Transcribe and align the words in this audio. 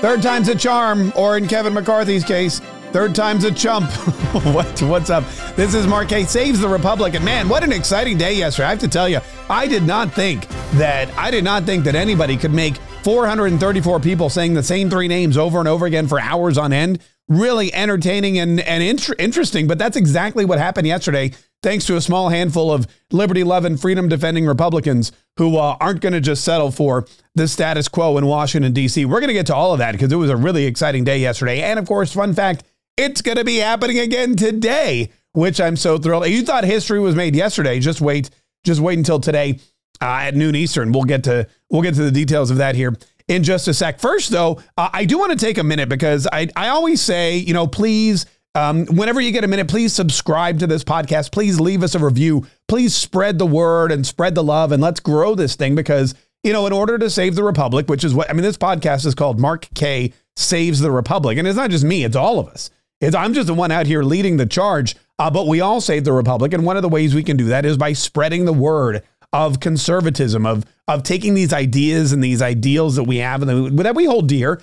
Third 0.00 0.22
time's 0.22 0.48
a 0.48 0.54
charm, 0.54 1.10
or 1.16 1.38
in 1.38 1.48
Kevin 1.48 1.72
McCarthy's 1.72 2.22
case, 2.22 2.60
third 2.92 3.14
time's 3.14 3.44
a 3.44 3.50
chump. 3.50 3.90
what, 4.54 4.82
what's 4.82 5.08
up? 5.08 5.24
This 5.56 5.74
is 5.74 5.86
Kaye 6.06 6.24
Saves 6.24 6.60
the 6.60 6.68
Republic. 6.68 7.14
And 7.14 7.24
man, 7.24 7.48
what 7.48 7.64
an 7.64 7.72
exciting 7.72 8.18
day 8.18 8.34
yesterday. 8.34 8.66
I 8.66 8.70
have 8.70 8.78
to 8.80 8.88
tell 8.88 9.08
you, 9.08 9.20
I 9.48 9.66
did 9.66 9.84
not 9.84 10.12
think 10.12 10.48
that 10.72 11.08
I 11.16 11.30
did 11.30 11.44
not 11.44 11.64
think 11.64 11.84
that 11.84 11.94
anybody 11.94 12.36
could 12.36 12.52
make 12.52 12.76
434 13.04 13.98
people 14.00 14.28
saying 14.28 14.52
the 14.52 14.62
same 14.62 14.90
three 14.90 15.08
names 15.08 15.38
over 15.38 15.60
and 15.60 15.66
over 15.66 15.86
again 15.86 16.06
for 16.08 16.20
hours 16.20 16.58
on 16.58 16.74
end 16.74 17.00
really 17.28 17.74
entertaining 17.74 18.38
and, 18.38 18.60
and 18.60 18.82
int- 18.82 19.18
interesting. 19.18 19.66
But 19.66 19.78
that's 19.78 19.96
exactly 19.96 20.44
what 20.44 20.58
happened 20.58 20.86
yesterday, 20.86 21.32
thanks 21.62 21.86
to 21.86 21.96
a 21.96 22.00
small 22.00 22.28
handful 22.28 22.72
of 22.72 22.86
liberty 23.10 23.44
loving, 23.44 23.76
freedom 23.76 24.08
defending 24.08 24.46
Republicans 24.46 25.12
who 25.36 25.56
uh, 25.56 25.76
aren't 25.80 26.00
going 26.00 26.12
to 26.12 26.20
just 26.20 26.44
settle 26.44 26.70
for 26.70 27.06
the 27.34 27.48
status 27.48 27.88
quo 27.88 28.16
in 28.18 28.26
Washington, 28.26 28.72
D.C. 28.72 29.04
We're 29.04 29.20
going 29.20 29.28
to 29.28 29.34
get 29.34 29.46
to 29.46 29.54
all 29.54 29.72
of 29.72 29.78
that 29.78 29.92
because 29.92 30.12
it 30.12 30.16
was 30.16 30.30
a 30.30 30.36
really 30.36 30.64
exciting 30.64 31.04
day 31.04 31.18
yesterday. 31.18 31.62
And 31.62 31.78
of 31.78 31.86
course, 31.86 32.12
fun 32.12 32.34
fact, 32.34 32.64
it's 32.96 33.20
going 33.20 33.36
to 33.36 33.44
be 33.44 33.56
happening 33.56 33.98
again 33.98 34.36
today, 34.36 35.10
which 35.32 35.60
I'm 35.60 35.76
so 35.76 35.98
thrilled. 35.98 36.26
You 36.28 36.42
thought 36.42 36.64
history 36.64 37.00
was 37.00 37.14
made 37.14 37.36
yesterday. 37.36 37.78
Just 37.78 38.00
wait, 38.00 38.30
just 38.64 38.80
wait 38.80 38.98
until 38.98 39.20
today 39.20 39.60
uh, 40.00 40.20
at 40.22 40.34
noon 40.34 40.54
Eastern. 40.54 40.92
We'll 40.92 41.04
get 41.04 41.24
to 41.24 41.46
we'll 41.70 41.82
get 41.82 41.94
to 41.94 42.02
the 42.02 42.10
details 42.10 42.50
of 42.50 42.58
that 42.58 42.74
here 42.74 42.94
in 43.28 43.42
just 43.42 43.68
a 43.68 43.74
sec. 43.74 43.98
First, 44.00 44.30
though, 44.30 44.60
uh, 44.76 44.88
I 44.92 45.04
do 45.04 45.18
want 45.18 45.32
to 45.32 45.38
take 45.38 45.58
a 45.58 45.64
minute 45.64 45.88
because 45.88 46.26
I, 46.32 46.48
I 46.56 46.68
always 46.68 47.00
say, 47.00 47.36
you 47.36 47.54
know, 47.54 47.66
please, 47.66 48.26
um, 48.56 48.86
whenever 48.86 49.20
you 49.20 49.32
get 49.32 49.44
a 49.44 49.48
minute, 49.48 49.68
please 49.68 49.92
subscribe 49.92 50.60
to 50.60 50.66
this 50.66 50.82
podcast. 50.82 51.30
Please 51.30 51.60
leave 51.60 51.82
us 51.82 51.94
a 51.94 51.98
review. 51.98 52.46
Please 52.68 52.94
spread 52.94 53.38
the 53.38 53.46
word 53.46 53.92
and 53.92 54.06
spread 54.06 54.34
the 54.34 54.42
love 54.42 54.72
and 54.72 54.82
let's 54.82 54.98
grow 54.98 55.34
this 55.34 55.56
thing 55.56 55.74
because, 55.74 56.14
you 56.42 56.54
know, 56.54 56.66
in 56.66 56.72
order 56.72 56.96
to 56.96 57.10
save 57.10 57.34
the 57.34 57.44
Republic, 57.44 57.86
which 57.86 58.02
is 58.02 58.14
what 58.14 58.30
I 58.30 58.32
mean, 58.32 58.42
this 58.42 58.56
podcast 58.56 59.04
is 59.04 59.14
called 59.14 59.38
Mark 59.38 59.68
Kaye 59.74 60.14
Saves 60.36 60.80
the 60.80 60.90
Republic. 60.90 61.36
And 61.36 61.46
it's 61.46 61.56
not 61.56 61.70
just 61.70 61.84
me, 61.84 62.02
it's 62.02 62.16
all 62.16 62.38
of 62.38 62.48
us. 62.48 62.70
It's, 63.02 63.14
I'm 63.14 63.34
just 63.34 63.46
the 63.46 63.54
one 63.54 63.70
out 63.70 63.84
here 63.84 64.02
leading 64.02 64.38
the 64.38 64.46
charge, 64.46 64.96
uh, 65.18 65.30
but 65.30 65.46
we 65.46 65.60
all 65.60 65.82
save 65.82 66.04
the 66.04 66.14
Republic. 66.14 66.54
And 66.54 66.64
one 66.64 66.76
of 66.76 66.82
the 66.82 66.88
ways 66.88 67.14
we 67.14 67.22
can 67.22 67.36
do 67.36 67.48
that 67.48 67.66
is 67.66 67.76
by 67.76 67.92
spreading 67.92 68.46
the 68.46 68.54
word 68.54 69.02
of 69.34 69.60
conservatism, 69.60 70.46
of 70.46 70.64
of 70.88 71.02
taking 71.02 71.34
these 71.34 71.52
ideas 71.52 72.12
and 72.12 72.22
these 72.22 72.40
ideals 72.40 72.96
that 72.96 73.04
we 73.04 73.18
have 73.18 73.42
and 73.42 73.78
that 73.78 73.94
we 73.94 74.06
hold 74.06 74.28
dear, 74.28 74.62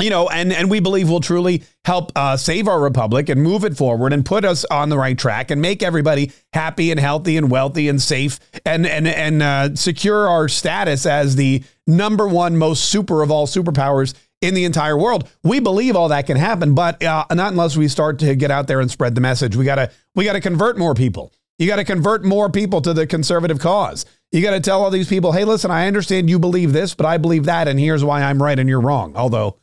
you 0.00 0.10
know, 0.10 0.28
and 0.28 0.52
and 0.52 0.70
we 0.70 0.80
believe 0.80 1.08
will 1.08 1.20
truly 1.20 1.62
help 1.84 2.12
uh, 2.16 2.36
save 2.36 2.68
our 2.68 2.80
republic 2.80 3.28
and 3.28 3.42
move 3.42 3.64
it 3.64 3.76
forward 3.76 4.12
and 4.12 4.24
put 4.24 4.44
us 4.44 4.64
on 4.66 4.88
the 4.88 4.98
right 4.98 5.18
track 5.18 5.50
and 5.50 5.60
make 5.62 5.82
everybody 5.82 6.32
happy 6.52 6.90
and 6.90 7.00
healthy 7.00 7.36
and 7.36 7.50
wealthy 7.50 7.88
and 7.88 8.00
safe 8.00 8.38
and 8.64 8.86
and 8.86 9.08
and 9.08 9.42
uh, 9.42 9.74
secure 9.74 10.28
our 10.28 10.48
status 10.48 11.06
as 11.06 11.36
the 11.36 11.62
number 11.86 12.28
one 12.28 12.56
most 12.56 12.86
super 12.86 13.22
of 13.22 13.30
all 13.30 13.46
superpowers 13.46 14.14
in 14.42 14.54
the 14.54 14.64
entire 14.64 14.98
world. 14.98 15.28
We 15.42 15.60
believe 15.60 15.96
all 15.96 16.08
that 16.08 16.26
can 16.26 16.36
happen, 16.36 16.74
but 16.74 17.02
uh, 17.02 17.24
not 17.32 17.52
unless 17.52 17.76
we 17.76 17.88
start 17.88 18.18
to 18.18 18.34
get 18.34 18.50
out 18.50 18.66
there 18.66 18.80
and 18.80 18.90
spread 18.90 19.14
the 19.14 19.20
message. 19.22 19.56
We 19.56 19.64
gotta 19.64 19.90
we 20.14 20.24
gotta 20.24 20.40
convert 20.40 20.76
more 20.76 20.94
people. 20.94 21.32
You 21.58 21.66
got 21.66 21.76
to 21.76 21.84
convert 21.84 22.22
more 22.22 22.50
people 22.50 22.82
to 22.82 22.92
the 22.92 23.06
conservative 23.06 23.58
cause. 23.58 24.04
You 24.30 24.42
got 24.42 24.50
to 24.50 24.60
tell 24.60 24.82
all 24.82 24.90
these 24.90 25.08
people, 25.08 25.32
hey, 25.32 25.44
listen, 25.44 25.70
I 25.70 25.86
understand 25.86 26.28
you 26.28 26.38
believe 26.38 26.72
this, 26.72 26.94
but 26.94 27.06
I 27.06 27.16
believe 27.16 27.44
that, 27.44 27.66
and 27.66 27.80
here's 27.80 28.04
why 28.04 28.22
I'm 28.22 28.42
right 28.42 28.58
and 28.58 28.68
you're 28.68 28.80
wrong. 28.80 29.16
Although, 29.16 29.56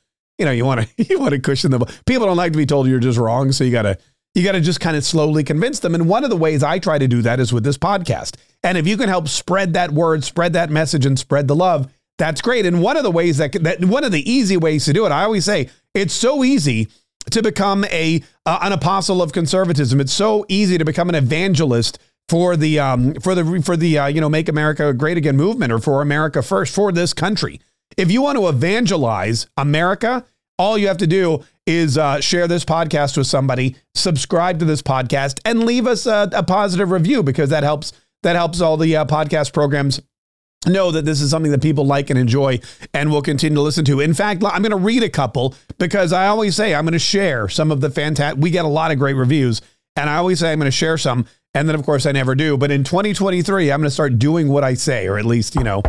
you 0.44 0.46
know, 0.46 0.52
you 0.52 0.66
want 0.66 0.82
to 0.82 1.04
you 1.10 1.20
want 1.20 1.32
to 1.32 1.40
cushion 1.40 1.72
them. 1.72 1.84
People 2.06 2.28
don't 2.28 2.38
like 2.38 2.52
to 2.52 2.58
be 2.58 2.66
told 2.66 2.88
you're 2.88 3.00
just 3.00 3.18
wrong, 3.18 3.54
so 3.54 3.64
you 3.64 3.72
got 3.72 3.84
to 3.84 3.98
you 4.36 4.44
got 4.44 4.54
to 4.54 4.62
just 4.62 4.82
kind 4.82 4.98
of 4.98 5.06
slowly 5.06 5.44
convince 5.44 5.80
them. 5.80 5.96
And 5.96 6.10
one 6.10 6.24
of 6.24 6.30
the 6.30 6.38
ways 6.38 6.64
I 6.64 6.80
try 6.80 6.98
to 6.98 7.08
do 7.08 7.22
that 7.22 7.40
is 7.40 7.54
with 7.54 7.64
this 7.64 7.78
podcast. 7.78 8.36
And 8.64 8.78
if 8.78 8.88
you 8.88 8.98
can 8.98 9.08
help 9.08 9.28
spread 9.28 9.74
that 9.74 9.92
word, 9.92 10.24
spread 10.24 10.54
that 10.54 10.70
message, 10.70 11.06
and 11.06 11.18
spread 11.18 11.48
the 11.48 11.56
love, 11.56 11.88
that's 12.18 12.42
great. 12.42 12.66
And 12.66 12.82
one 12.82 12.98
of 12.98 13.04
the 13.04 13.12
ways 13.12 13.38
that, 13.38 13.54
that 13.64 13.86
one 13.86 14.04
of 14.04 14.12
the 14.12 14.30
easy 14.30 14.58
ways 14.58 14.86
to 14.86 14.94
do 14.94 15.06
it, 15.06 15.12
I 15.12 15.24
always 15.24 15.46
say, 15.46 15.70
it's 15.94 16.14
so 16.14 16.44
easy 16.44 16.88
to 17.30 17.42
become 17.42 17.86
a 17.86 18.22
uh, 18.46 18.60
an 18.64 18.74
apostle 18.74 19.22
of 19.22 19.32
conservatism. 19.32 20.02
It's 20.02 20.14
so 20.14 20.46
easy 20.50 20.78
to 20.78 20.86
become 20.86 21.10
an 21.10 21.16
evangelist 21.16 22.00
for 22.28 22.58
the 22.58 22.80
um, 22.80 23.14
for 23.16 23.36
the 23.36 23.62
for 23.62 23.78
the 23.78 23.98
uh, 23.98 24.08
you 24.08 24.20
know 24.20 24.30
make 24.30 24.50
America 24.50 24.92
great 24.94 25.16
again 25.16 25.38
movement 25.38 25.72
or 25.72 25.80
for 25.80 26.02
America 26.02 26.42
first 26.42 26.74
for 26.74 26.92
this 26.92 27.14
country. 27.14 27.62
If 27.96 28.12
you 28.12 28.22
want 28.22 28.38
to 28.38 28.48
evangelize 28.48 29.48
America, 29.58 30.26
all 30.58 30.78
you 30.78 30.88
have 30.88 30.98
to 30.98 31.08
do 31.08 31.44
is 31.66 31.98
uh, 31.98 32.20
share 32.20 32.48
this 32.48 32.66
podcast 32.66 33.18
with 33.18 33.28
somebody, 33.28 33.76
subscribe 33.96 34.60
to 34.60 34.66
this 34.66 34.82
podcast, 34.82 35.40
and 35.46 35.66
leave 35.66 35.88
us 35.88 36.06
a, 36.06 36.30
a 36.34 36.44
positive 36.44 36.92
review 36.92 37.24
because 37.24 37.50
that 37.50 37.64
helps 37.64 37.94
that 38.24 38.36
helps 38.36 38.62
all 38.62 38.78
the 38.78 38.96
uh, 38.96 39.06
podcast 39.06 39.54
programs 39.54 40.02
know 40.66 40.92
that 40.92 41.04
this 41.04 41.20
is 41.20 41.30
something 41.30 41.52
that 41.52 41.62
people 41.62 41.86
like 41.86 42.10
and 42.10 42.18
enjoy 42.18 42.58
and 42.94 43.12
will 43.12 43.22
continue 43.22 43.56
to 43.56 43.62
listen 43.62 43.84
to. 43.84 44.00
In 44.00 44.14
fact, 44.14 44.42
I'm 44.46 44.62
going 44.62 44.72
to 44.72 44.78
read 44.78 45.04
a 45.04 45.10
couple 45.10 45.56
because 45.78 46.14
I 46.14 46.28
always 46.28 46.56
say 46.56 46.74
I'm 46.74 46.86
going 46.86 46.94
to 46.94 47.00
share 47.00 47.50
some 47.50 47.70
of 47.70 47.82
the 47.82 47.90
fantastic. 47.90 48.42
We 48.42 48.50
get 48.50 48.64
a 48.64 48.70
lot 48.70 48.92
of 48.92 49.00
great 49.00 49.16
reviews, 49.16 49.62
and 49.96 50.10
I 50.10 50.18
always 50.18 50.40
say 50.40 50.52
I'm 50.52 50.60
going 50.60 50.72
to 50.72 50.72
share 50.72 50.98
some, 50.98 51.26
and 51.54 51.68
then 51.68 51.76
of 51.76 51.84
course 51.86 52.06
I 52.06 52.12
never 52.12 52.36
do. 52.36 52.58
But 52.58 52.72
in 52.72 52.84
2023, 52.84 53.72
I'm 53.72 53.80
going 53.80 53.88
to 53.88 53.92
start 53.92 54.20
doing 54.20 54.48
what 54.48 54.64
I 54.64 54.76
say, 54.76 55.08
or 55.08 55.18
at 55.18 55.26
least 55.26 55.56
you 55.56 55.64
know, 55.64 55.82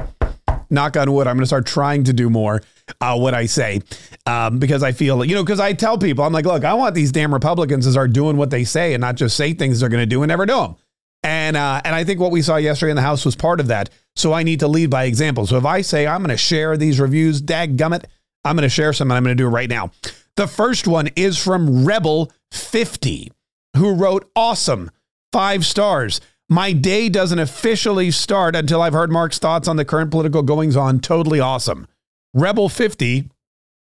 knock 0.71 0.97
on 0.97 1.13
wood, 1.13 1.27
I'm 1.27 1.37
going 1.37 1.43
to 1.43 1.47
start 1.47 1.67
trying 1.67 2.05
to 2.05 2.13
do 2.13 2.31
more 2.31 2.63
uh, 3.00 3.16
what 3.19 3.34
I 3.34 3.47
say 3.47 3.81
um, 4.27 4.59
because 4.59 4.82
I 4.82 4.93
feel 4.93 5.25
you 5.25 5.34
know 5.34 5.43
because 5.44 5.60
I 5.60 5.72
tell 5.72 5.99
people 5.99 6.25
I'm 6.25 6.32
like, 6.32 6.47
look, 6.47 6.65
I 6.65 6.75
want 6.75 6.94
these 6.94 7.12
damn 7.12 7.32
Republicans 7.32 7.84
to 7.87 7.93
start 7.93 8.12
doing 8.12 8.37
what 8.37 8.50
they 8.50 8.65
say 8.65 8.94
and 8.94 9.00
not 9.00 9.16
just 9.16 9.37
say 9.37 9.53
things 9.53 9.81
they're 9.81 9.88
going 9.88 10.03
to 10.03 10.06
do 10.06 10.22
and 10.22 10.28
never 10.28 10.47
do 10.47 10.56
them. 10.56 10.77
And 11.22 11.56
uh, 11.56 11.81
and 11.84 11.94
I 11.94 12.04
think 12.04 12.21
what 12.21 12.31
we 12.31 12.43
saw 12.43 12.56
yesterday 12.56 12.91
in 12.91 12.97
the 12.97 13.03
House 13.03 13.25
was 13.25 13.34
part 13.34 13.60
of 13.60 13.69
that. 13.69 13.91
So 14.16 14.33
I 14.33 14.43
need 14.43 14.60
to 14.60 14.69
lead 14.69 14.91
by 14.91 15.04
example. 15.04 15.47
So 15.47 15.56
if 15.56 15.65
I 15.65 15.81
say 15.81 16.06
I'm 16.06 16.21
going 16.21 16.31
to 16.31 16.37
share 16.37 16.77
these 16.77 17.00
reviews, 17.00 17.41
dag 17.41 17.77
gummit, 17.77 18.04
I'm 18.44 18.56
going 18.56 18.62
to 18.65 18.69
share 18.69 18.93
some 18.93 19.10
and 19.10 19.16
I'm 19.16 19.25
going 19.25 19.37
to 19.37 19.43
do 19.43 19.47
it 19.47 19.50
right 19.50 19.71
now. 19.71 19.91
The 20.37 20.47
first 20.47 20.87
one 20.87 21.09
is 21.16 21.38
from 21.43 21.84
Rebel 21.84 22.33
50, 22.50 23.33
who 23.77 23.94
wrote, 23.94 24.28
Awesome, 24.34 24.91
five 25.33 25.65
stars. 25.65 26.21
My 26.49 26.72
day 26.72 27.09
doesn't 27.09 27.38
officially 27.38 28.10
start 28.10 28.54
until 28.54 28.83
I've 28.83 28.93
heard 28.93 29.10
Mark's 29.10 29.38
thoughts 29.38 29.66
on 29.66 29.77
the 29.77 29.84
current 29.84 30.10
political 30.10 30.43
goings 30.43 30.77
on. 30.77 31.00
Totally 31.00 31.41
awesome. 31.41 31.87
Rebel 32.34 32.69
50, 32.69 33.31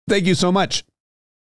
thank 0.09 0.27
you 0.27 0.35
so 0.35 0.51
much. 0.51 0.85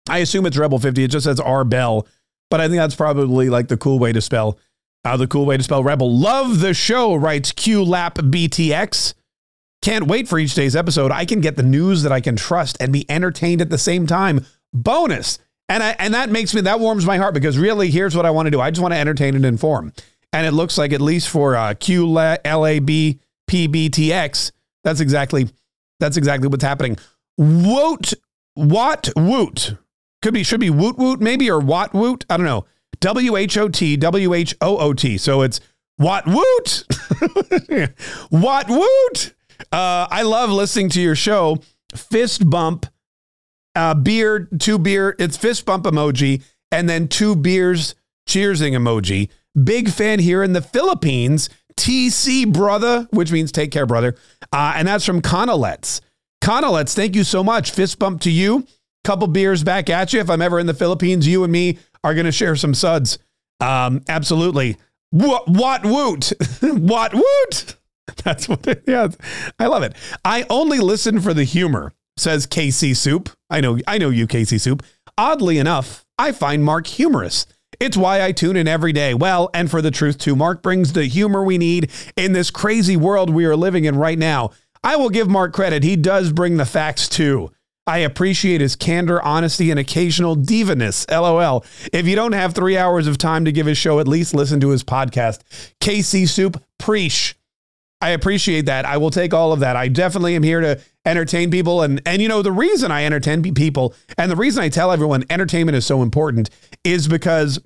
I 0.08 0.20
assume 0.20 0.46
it's 0.46 0.58
Rebel 0.58 0.80
50. 0.80 1.04
It 1.04 1.12
just 1.12 1.26
says 1.26 1.40
R 1.40 1.64
Bell, 1.64 2.08
but 2.50 2.62
I 2.62 2.68
think 2.68 2.78
that's 2.78 2.96
probably 2.96 3.50
like 3.50 3.68
the 3.68 3.78
cool 3.78 4.00
way 4.00 4.14
to 4.14 4.22
spell 4.22 4.58
uh, 5.06 5.18
the 5.18 5.28
cool 5.28 5.46
way 5.46 5.58
to 5.58 5.64
spell 5.64 5.84
rebel. 5.84 6.16
Love 6.16 6.60
the 6.60 6.74
show, 6.74 7.16
writes 7.16 7.52
QLap 7.52 8.14
BTX. 8.32 9.14
Can't 9.82 10.08
wait 10.08 10.28
for 10.30 10.40
each 10.40 10.54
day's 10.54 10.76
episode. 10.76 11.12
I 11.12 11.26
can 11.26 11.42
get 11.42 11.58
the 11.58 11.64
news 11.64 12.04
that 12.04 12.12
I 12.12 12.22
can 12.22 12.36
trust 12.36 12.78
and 12.80 12.94
be 12.94 13.10
entertained 13.10 13.62
at 13.62 13.70
the 13.70 13.78
same 13.78 14.08
time. 14.08 14.46
Bonus. 14.72 15.40
And 15.68 15.84
I, 15.84 15.96
and 16.00 16.14
that 16.14 16.30
makes 16.30 16.54
me 16.54 16.62
that 16.62 16.80
warms 16.80 17.06
my 17.06 17.18
heart 17.18 17.34
because 17.34 17.58
really 17.58 17.90
here's 17.90 18.16
what 18.16 18.26
I 18.26 18.32
want 18.32 18.48
to 18.48 18.52
do. 18.52 18.62
I 18.62 18.72
just 18.72 18.82
want 18.82 18.94
to 18.94 19.00
entertain 19.00 19.36
and 19.36 19.46
inform. 19.46 19.92
And 20.32 20.48
it 20.48 20.52
looks 20.52 20.78
like 20.78 20.94
at 20.94 21.02
least 21.02 21.30
for 21.30 21.56
uh, 21.56 21.74
QLAB 21.74 23.20
PBTX, 23.50 24.52
that's 24.84 25.00
exactly 25.00 25.50
that's 26.00 26.18
exactly 26.18 26.48
what's 26.48 26.64
happening. 26.64 26.98
Woot 27.38 28.14
what 28.56 29.10
woot 29.16 29.76
could 30.22 30.34
be 30.34 30.44
should 30.44 30.60
be 30.60 30.70
woot 30.70 30.98
woot 30.98 31.20
maybe 31.20 31.50
or 31.50 31.60
what 31.60 31.94
woot 31.94 32.26
I 32.30 32.38
don't 32.38 32.46
know 32.46 32.66
W 33.00 33.36
H 33.36 33.58
O 33.58 33.68
T 33.68 33.98
W 33.98 34.34
H 34.34 34.56
O 34.62 34.78
O 34.78 34.94
T. 34.94 35.18
So 35.18 35.42
it's 35.42 35.60
what 35.98 36.26
woot, 36.26 36.86
what 38.30 38.70
woot. 38.70 39.34
Uh, 39.72 40.08
I 40.10 40.24
love 40.24 40.50
listening 40.50 40.90
to 40.90 41.02
your 41.02 41.16
show. 41.16 41.60
Fist 41.96 42.50
bump, 42.50 42.88
uh, 43.76 43.94
beer, 43.94 44.48
two 44.60 44.80
beer. 44.80 45.16
It's 45.20 45.38
fist 45.38 45.66
bump 45.66 45.86
emoji, 45.86 46.44
and 46.72 46.90
then 46.90 47.08
two 47.08 47.36
beers 47.36 47.94
cheersing 48.28 48.72
emoji. 48.72 49.30
Big 49.62 49.90
fan 49.90 50.20
here 50.20 50.42
in 50.42 50.54
the 50.54 50.62
Philippines. 50.62 51.50
TC 51.76 52.52
brother, 52.52 53.08
which 53.12 53.32
means 53.32 53.52
take 53.52 53.72
care, 53.72 53.86
brother. 53.86 54.16
Uh, 54.52 54.74
and 54.76 54.88
that's 54.88 55.06
from 55.06 55.22
Conalets. 55.22 56.02
Conalets, 56.44 56.94
thank 56.94 57.16
you 57.16 57.24
so 57.24 57.44
much. 57.44 57.72
Fist 57.72 58.00
bump 58.00 58.22
to 58.22 58.32
you. 58.32 58.68
Couple 59.04 59.28
beers 59.28 59.64
back 59.64 59.90
at 59.90 60.14
you. 60.14 60.20
If 60.20 60.30
I'm 60.30 60.42
ever 60.42 60.60
in 60.60 60.66
the 60.66 60.74
Philippines, 60.74 61.28
you 61.28 61.44
and 61.44 61.52
me 61.52 61.78
are 62.04 62.14
going 62.14 62.26
to 62.26 62.32
share 62.32 62.56
some 62.56 62.74
suds. 62.74 63.20
Um, 63.60 64.02
absolutely. 64.08 64.78
What, 65.12 65.48
what 65.48 65.86
woot? 65.86 66.32
what 66.62 67.14
woot? 67.14 67.76
That's 68.24 68.50
what 68.50 68.66
it 68.68 68.84
is. 68.88 69.18
I 69.60 69.68
love 69.68 69.84
it. 69.84 69.94
I 70.26 70.46
only 70.50 70.80
listen 70.80 71.22
for 71.22 71.34
the 71.34 71.44
humor, 71.44 71.94
says 72.18 72.48
KC 72.48 72.96
Soup. 72.96 73.30
I 73.50 73.62
know, 73.62 73.80
I 73.88 73.98
know 73.98 74.10
you, 74.10 74.28
KC 74.28 74.60
Soup. 74.60 74.84
Oddly 75.18 75.58
enough, 75.58 76.06
I 76.18 76.32
find 76.32 76.64
Mark 76.64 76.88
humorous. 76.88 77.46
It's 77.84 77.98
why 77.98 78.24
I 78.24 78.32
tune 78.32 78.56
in 78.56 78.66
every 78.66 78.94
day. 78.94 79.14
Well, 79.14 79.50
and 79.54 79.70
for 79.70 79.82
the 79.82 79.92
truth 79.92 80.18
too, 80.18 80.38
Mark 80.38 80.64
brings 80.64 80.94
the 80.94 81.04
humor 81.04 81.44
we 81.44 81.58
need 81.58 81.92
in 82.16 82.32
this 82.32 82.50
crazy 82.50 82.96
world 82.96 83.30
we 83.30 83.44
are 83.44 83.58
living 83.58 83.84
in 83.84 83.98
right 83.98 84.18
now. 84.18 84.52
I 84.86 84.96
will 84.96 85.10
give 85.10 85.30
Mark 85.30 85.52
credit. 85.52 85.84
He 85.84 85.98
does 85.98 86.32
bring 86.32 86.56
the 86.56 86.66
facts 86.66 87.10
too. 87.10 87.52
I 87.86 87.98
appreciate 87.98 88.62
his 88.62 88.78
candor, 88.78 89.22
honesty, 89.22 89.70
and 89.70 89.78
occasional 89.78 90.38
divaness. 90.38 91.06
LOL. 91.12 91.66
If 91.92 92.08
you 92.08 92.16
don't 92.16 92.32
have 92.32 92.54
three 92.54 92.78
hours 92.78 93.06
of 93.06 93.18
time 93.18 93.44
to 93.44 93.52
give 93.52 93.66
his 93.66 93.78
show, 93.78 94.00
at 94.00 94.08
least 94.08 94.34
listen 94.34 94.62
to 94.62 94.70
his 94.70 94.86
podcast. 94.86 95.42
KC 95.82 96.30
Soup 96.30 96.64
Preach. 96.80 97.36
I 98.00 98.12
appreciate 98.12 98.68
that. 98.68 98.86
I 98.86 98.96
will 98.96 99.12
take 99.12 99.34
all 99.34 99.52
of 99.52 99.60
that. 99.60 99.76
I 99.76 99.90
definitely 99.90 100.36
am 100.38 100.44
here 100.44 100.62
to 100.62 100.80
entertain 101.06 101.52
people. 101.52 101.82
And, 101.82 102.02
and 102.06 102.22
you 102.22 102.30
know, 102.30 102.42
the 102.42 102.52
reason 102.54 102.92
I 102.92 103.04
entertain 103.04 103.44
people 103.54 103.94
and 104.18 104.32
the 104.32 104.38
reason 104.38 104.64
I 104.64 104.70
tell 104.70 104.90
everyone 104.90 105.26
entertainment 105.30 105.76
is 105.76 105.86
so 105.86 106.02
important 106.02 106.50
is 106.86 107.10
because 107.10 107.60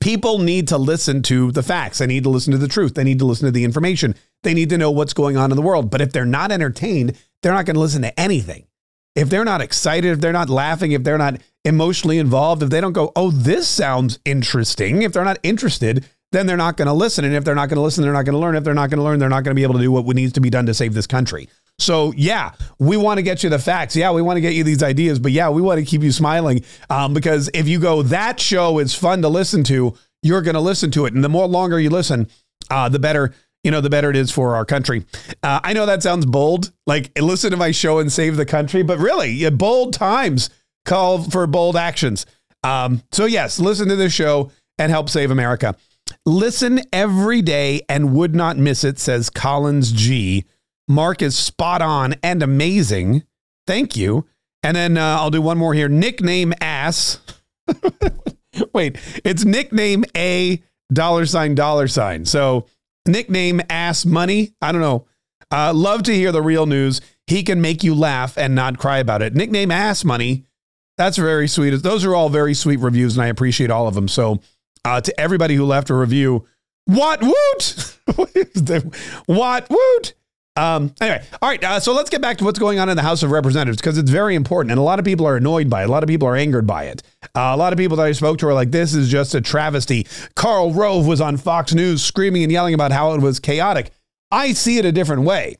people 0.00 0.38
need 0.38 0.68
to 0.68 0.78
listen 0.78 1.22
to 1.22 1.52
the 1.52 1.62
facts. 1.62 1.98
They 1.98 2.06
need 2.06 2.24
to 2.24 2.30
listen 2.30 2.52
to 2.52 2.58
the 2.58 2.68
truth. 2.68 2.94
They 2.94 3.04
need 3.04 3.20
to 3.20 3.24
listen 3.24 3.46
to 3.46 3.52
the 3.52 3.64
information. 3.64 4.14
They 4.42 4.52
need 4.52 4.70
to 4.70 4.78
know 4.78 4.90
what's 4.90 5.12
going 5.12 5.36
on 5.36 5.52
in 5.52 5.56
the 5.56 5.62
world. 5.62 5.90
But 5.90 6.00
if 6.00 6.12
they're 6.12 6.26
not 6.26 6.50
entertained, 6.50 7.16
they're 7.42 7.52
not 7.52 7.66
going 7.66 7.74
to 7.74 7.80
listen 7.80 8.02
to 8.02 8.18
anything. 8.18 8.66
If 9.14 9.30
they're 9.30 9.44
not 9.44 9.60
excited, 9.60 10.10
if 10.10 10.20
they're 10.20 10.32
not 10.32 10.50
laughing, 10.50 10.92
if 10.92 11.02
they're 11.04 11.16
not 11.16 11.40
emotionally 11.64 12.18
involved, 12.18 12.62
if 12.62 12.70
they 12.70 12.80
don't 12.80 12.92
go, 12.92 13.12
oh, 13.16 13.30
this 13.30 13.66
sounds 13.66 14.18
interesting, 14.24 15.02
if 15.02 15.12
they're 15.12 15.24
not 15.24 15.38
interested, 15.42 16.04
then 16.32 16.46
they're 16.46 16.56
not 16.56 16.76
going 16.76 16.86
to 16.86 16.92
listen. 16.92 17.24
And 17.24 17.34
if 17.34 17.44
they're 17.44 17.54
not 17.54 17.68
going 17.68 17.76
to 17.76 17.82
listen, 17.82 18.02
they're 18.02 18.12
not 18.12 18.24
going 18.24 18.34
to 18.34 18.38
learn. 18.38 18.56
If 18.56 18.64
they're 18.64 18.74
not 18.74 18.90
going 18.90 18.98
to 18.98 19.04
learn, 19.04 19.18
they're 19.18 19.28
not 19.28 19.44
going 19.44 19.52
to 19.52 19.54
be 19.54 19.62
able 19.62 19.74
to 19.74 19.80
do 19.80 19.92
what 19.92 20.04
needs 20.16 20.32
to 20.34 20.40
be 20.40 20.50
done 20.50 20.66
to 20.66 20.74
save 20.74 20.92
this 20.92 21.06
country. 21.06 21.48
So, 21.78 22.12
yeah, 22.16 22.52
we 22.78 22.96
want 22.96 23.18
to 23.18 23.22
get 23.22 23.42
you 23.42 23.50
the 23.50 23.58
facts. 23.58 23.94
Yeah, 23.94 24.10
we 24.10 24.22
want 24.22 24.38
to 24.38 24.40
get 24.40 24.54
you 24.54 24.64
these 24.64 24.82
ideas. 24.82 25.18
But 25.18 25.32
yeah, 25.32 25.50
we 25.50 25.60
want 25.60 25.78
to 25.78 25.84
keep 25.84 26.02
you 26.02 26.12
smiling 26.12 26.64
um, 26.88 27.12
because 27.12 27.50
if 27.52 27.68
you 27.68 27.78
go, 27.78 28.02
that 28.02 28.40
show 28.40 28.78
is 28.78 28.94
fun 28.94 29.22
to 29.22 29.28
listen 29.28 29.62
to, 29.64 29.94
you're 30.22 30.42
going 30.42 30.54
to 30.54 30.60
listen 30.60 30.90
to 30.92 31.06
it. 31.06 31.12
And 31.12 31.22
the 31.22 31.28
more 31.28 31.46
longer 31.46 31.78
you 31.78 31.90
listen, 31.90 32.28
uh, 32.70 32.88
the 32.88 32.98
better. 32.98 33.34
You 33.64 33.72
know, 33.72 33.80
the 33.80 33.90
better 33.90 34.10
it 34.10 34.16
is 34.16 34.30
for 34.30 34.54
our 34.54 34.64
country. 34.64 35.04
Uh, 35.42 35.58
I 35.64 35.72
know 35.72 35.86
that 35.86 36.00
sounds 36.00 36.24
bold, 36.24 36.70
like 36.86 37.10
listen 37.20 37.50
to 37.50 37.56
my 37.56 37.72
show 37.72 37.98
and 37.98 38.12
save 38.12 38.36
the 38.36 38.46
country, 38.46 38.84
but 38.84 39.00
really, 39.00 39.50
bold 39.50 39.92
times 39.92 40.50
call 40.84 41.24
for 41.24 41.48
bold 41.48 41.74
actions. 41.74 42.26
Um, 42.62 43.02
so, 43.10 43.24
yes, 43.24 43.58
listen 43.58 43.88
to 43.88 43.96
this 43.96 44.12
show 44.12 44.52
and 44.78 44.92
help 44.92 45.08
save 45.08 45.32
America. 45.32 45.74
Listen 46.24 46.80
every 46.92 47.42
day 47.42 47.80
and 47.88 48.14
would 48.14 48.36
not 48.36 48.56
miss 48.56 48.84
it, 48.84 49.00
says 49.00 49.30
Collins 49.30 49.90
G. 49.90 50.44
Mark 50.88 51.22
is 51.22 51.36
spot 51.36 51.82
on 51.82 52.14
and 52.22 52.42
amazing. 52.42 53.24
Thank 53.66 53.96
you. 53.96 54.26
And 54.62 54.76
then 54.76 54.96
uh, 54.96 55.18
I'll 55.20 55.30
do 55.30 55.42
one 55.42 55.58
more 55.58 55.74
here. 55.74 55.88
Nickname 55.88 56.52
ass. 56.60 57.20
Wait, 58.72 58.98
it's 59.24 59.44
nickname 59.44 60.04
A 60.16 60.62
dollar 60.92 61.26
sign 61.26 61.54
dollar 61.54 61.88
sign. 61.88 62.24
So 62.24 62.66
nickname 63.06 63.60
ass 63.68 64.04
money. 64.04 64.54
I 64.60 64.72
don't 64.72 64.80
know. 64.80 65.06
Uh, 65.52 65.72
love 65.72 66.02
to 66.04 66.14
hear 66.14 66.32
the 66.32 66.42
real 66.42 66.66
news. 66.66 67.00
He 67.26 67.42
can 67.42 67.60
make 67.60 67.84
you 67.84 67.94
laugh 67.94 68.36
and 68.38 68.54
not 68.54 68.78
cry 68.78 68.98
about 68.98 69.22
it. 69.22 69.34
Nickname 69.34 69.70
ass 69.70 70.04
money. 70.04 70.44
That's 70.96 71.16
very 71.16 71.46
sweet. 71.48 71.70
Those 71.82 72.04
are 72.04 72.14
all 72.14 72.28
very 72.28 72.54
sweet 72.54 72.80
reviews, 72.80 73.16
and 73.16 73.22
I 73.22 73.28
appreciate 73.28 73.70
all 73.70 73.86
of 73.86 73.94
them. 73.94 74.08
So 74.08 74.40
uh, 74.86 75.00
to 75.00 75.20
everybody 75.20 75.54
who 75.56 75.64
left 75.64 75.90
a 75.90 75.94
review. 75.94 76.46
What 76.84 77.20
woot? 77.20 77.98
what 79.26 79.68
woot? 79.68 80.14
Um, 80.56 80.94
anyway, 81.00 81.22
all 81.42 81.48
right. 81.48 81.62
Uh, 81.62 81.78
so 81.78 81.92
let's 81.92 82.08
get 82.08 82.22
back 82.22 82.38
to 82.38 82.44
what's 82.44 82.58
going 82.58 82.78
on 82.78 82.88
in 82.88 82.96
the 82.96 83.02
House 83.02 83.22
of 83.22 83.30
Representatives 83.30 83.78
because 83.78 83.98
it's 83.98 84.10
very 84.10 84.34
important, 84.34 84.70
and 84.72 84.78
a 84.78 84.82
lot 84.82 84.98
of 84.98 85.04
people 85.04 85.26
are 85.26 85.36
annoyed 85.36 85.68
by 85.68 85.82
it. 85.82 85.88
A 85.88 85.92
lot 85.92 86.02
of 86.02 86.08
people 86.08 86.26
are 86.26 86.36
angered 86.36 86.66
by 86.66 86.84
it. 86.84 87.02
Uh, 87.34 87.52
a 87.54 87.56
lot 87.56 87.72
of 87.72 87.78
people 87.78 87.96
that 87.98 88.06
I 88.06 88.12
spoke 88.12 88.38
to 88.38 88.48
are 88.48 88.54
like, 88.54 88.70
"This 88.70 88.94
is 88.94 89.08
just 89.10 89.34
a 89.34 89.40
travesty." 89.40 90.06
Karl 90.34 90.72
Rove 90.72 91.06
was 91.06 91.20
on 91.20 91.36
Fox 91.36 91.74
News 91.74 92.02
screaming 92.02 92.42
and 92.42 92.50
yelling 92.50 92.74
about 92.74 92.92
how 92.92 93.12
it 93.12 93.20
was 93.20 93.38
chaotic. 93.38 93.90
I 94.30 94.54
see 94.54 94.78
it 94.78 94.84
a 94.84 94.92
different 94.92 95.22
way. 95.22 95.56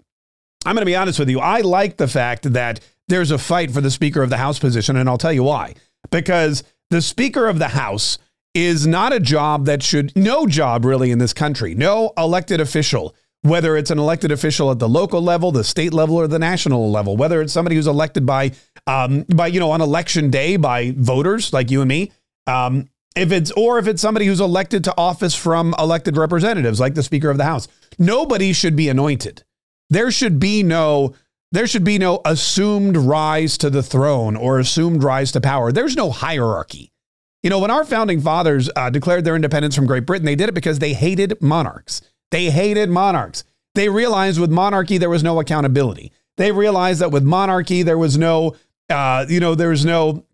I'm 0.64 0.74
going 0.74 0.82
to 0.82 0.86
be 0.86 0.96
honest 0.96 1.18
with 1.18 1.28
you. 1.28 1.40
I 1.40 1.60
like 1.60 1.96
the 1.96 2.08
fact 2.08 2.52
that 2.52 2.80
there's 3.08 3.30
a 3.30 3.38
fight 3.38 3.70
for 3.70 3.80
the 3.80 3.90
Speaker 3.90 4.22
of 4.22 4.30
the 4.30 4.38
House 4.38 4.58
position, 4.58 4.96
and 4.96 5.08
I'll 5.08 5.18
tell 5.18 5.32
you 5.32 5.44
why. 5.44 5.74
Because 6.10 6.64
the 6.90 7.02
Speaker 7.02 7.46
of 7.46 7.58
the 7.58 7.68
House 7.68 8.18
is 8.54 8.86
not 8.86 9.12
a 9.12 9.20
job 9.20 9.66
that 9.66 9.82
should, 9.82 10.16
no 10.16 10.46
job 10.46 10.84
really 10.84 11.10
in 11.10 11.18
this 11.18 11.32
country, 11.32 11.74
no 11.74 12.12
elected 12.16 12.60
official, 12.60 13.14
whether 13.48 13.76
it's 13.76 13.90
an 13.90 13.98
elected 13.98 14.32
official 14.32 14.70
at 14.70 14.78
the 14.78 14.88
local 14.88 15.20
level, 15.20 15.52
the 15.52 15.64
state 15.64 15.92
level, 15.92 16.16
or 16.16 16.26
the 16.26 16.38
national 16.38 16.90
level, 16.90 17.16
whether 17.16 17.40
it's 17.40 17.52
somebody 17.52 17.76
who's 17.76 17.86
elected 17.86 18.26
by, 18.26 18.52
um, 18.86 19.22
by 19.34 19.46
you 19.46 19.60
know, 19.60 19.70
on 19.70 19.80
election 19.80 20.30
day 20.30 20.56
by 20.56 20.92
voters 20.96 21.52
like 21.52 21.70
you 21.70 21.80
and 21.80 21.88
me, 21.88 22.12
um, 22.46 22.88
if 23.16 23.32
it's 23.32 23.50
or 23.52 23.78
if 23.78 23.86
it's 23.86 24.02
somebody 24.02 24.26
who's 24.26 24.40
elected 24.40 24.84
to 24.84 24.94
office 24.98 25.34
from 25.34 25.74
elected 25.78 26.16
representatives 26.16 26.78
like 26.78 26.94
the 26.94 27.02
Speaker 27.02 27.30
of 27.30 27.38
the 27.38 27.44
House, 27.44 27.66
nobody 27.98 28.52
should 28.52 28.76
be 28.76 28.88
anointed. 28.88 29.42
There 29.88 30.10
should 30.10 30.38
be 30.38 30.62
no 30.62 31.14
there 31.52 31.66
should 31.66 31.84
be 31.84 31.98
no 31.98 32.20
assumed 32.24 32.96
rise 32.96 33.56
to 33.58 33.70
the 33.70 33.82
throne 33.82 34.36
or 34.36 34.58
assumed 34.58 35.02
rise 35.02 35.32
to 35.32 35.40
power. 35.40 35.72
There's 35.72 35.96
no 35.96 36.10
hierarchy. 36.10 36.92
You 37.42 37.50
know, 37.50 37.60
when 37.60 37.70
our 37.70 37.84
founding 37.84 38.20
fathers 38.20 38.68
uh, 38.74 38.90
declared 38.90 39.24
their 39.24 39.36
independence 39.36 39.76
from 39.76 39.86
Great 39.86 40.04
Britain, 40.04 40.26
they 40.26 40.34
did 40.34 40.48
it 40.48 40.54
because 40.54 40.80
they 40.80 40.92
hated 40.92 41.40
monarchs. 41.40 42.02
They 42.30 42.50
hated 42.50 42.90
monarchs. 42.90 43.44
They 43.74 43.88
realized 43.88 44.40
with 44.40 44.50
monarchy, 44.50 44.98
there 44.98 45.10
was 45.10 45.22
no 45.22 45.38
accountability. 45.40 46.12
They 46.36 46.52
realized 46.52 47.00
that 47.00 47.12
with 47.12 47.22
monarchy, 47.22 47.82
there 47.82 47.98
was 47.98 48.18
no, 48.18 48.56
uh, 48.90 49.26
you 49.28 49.40
know, 49.40 49.54
there 49.54 49.70
was 49.70 49.84
no 49.84 50.24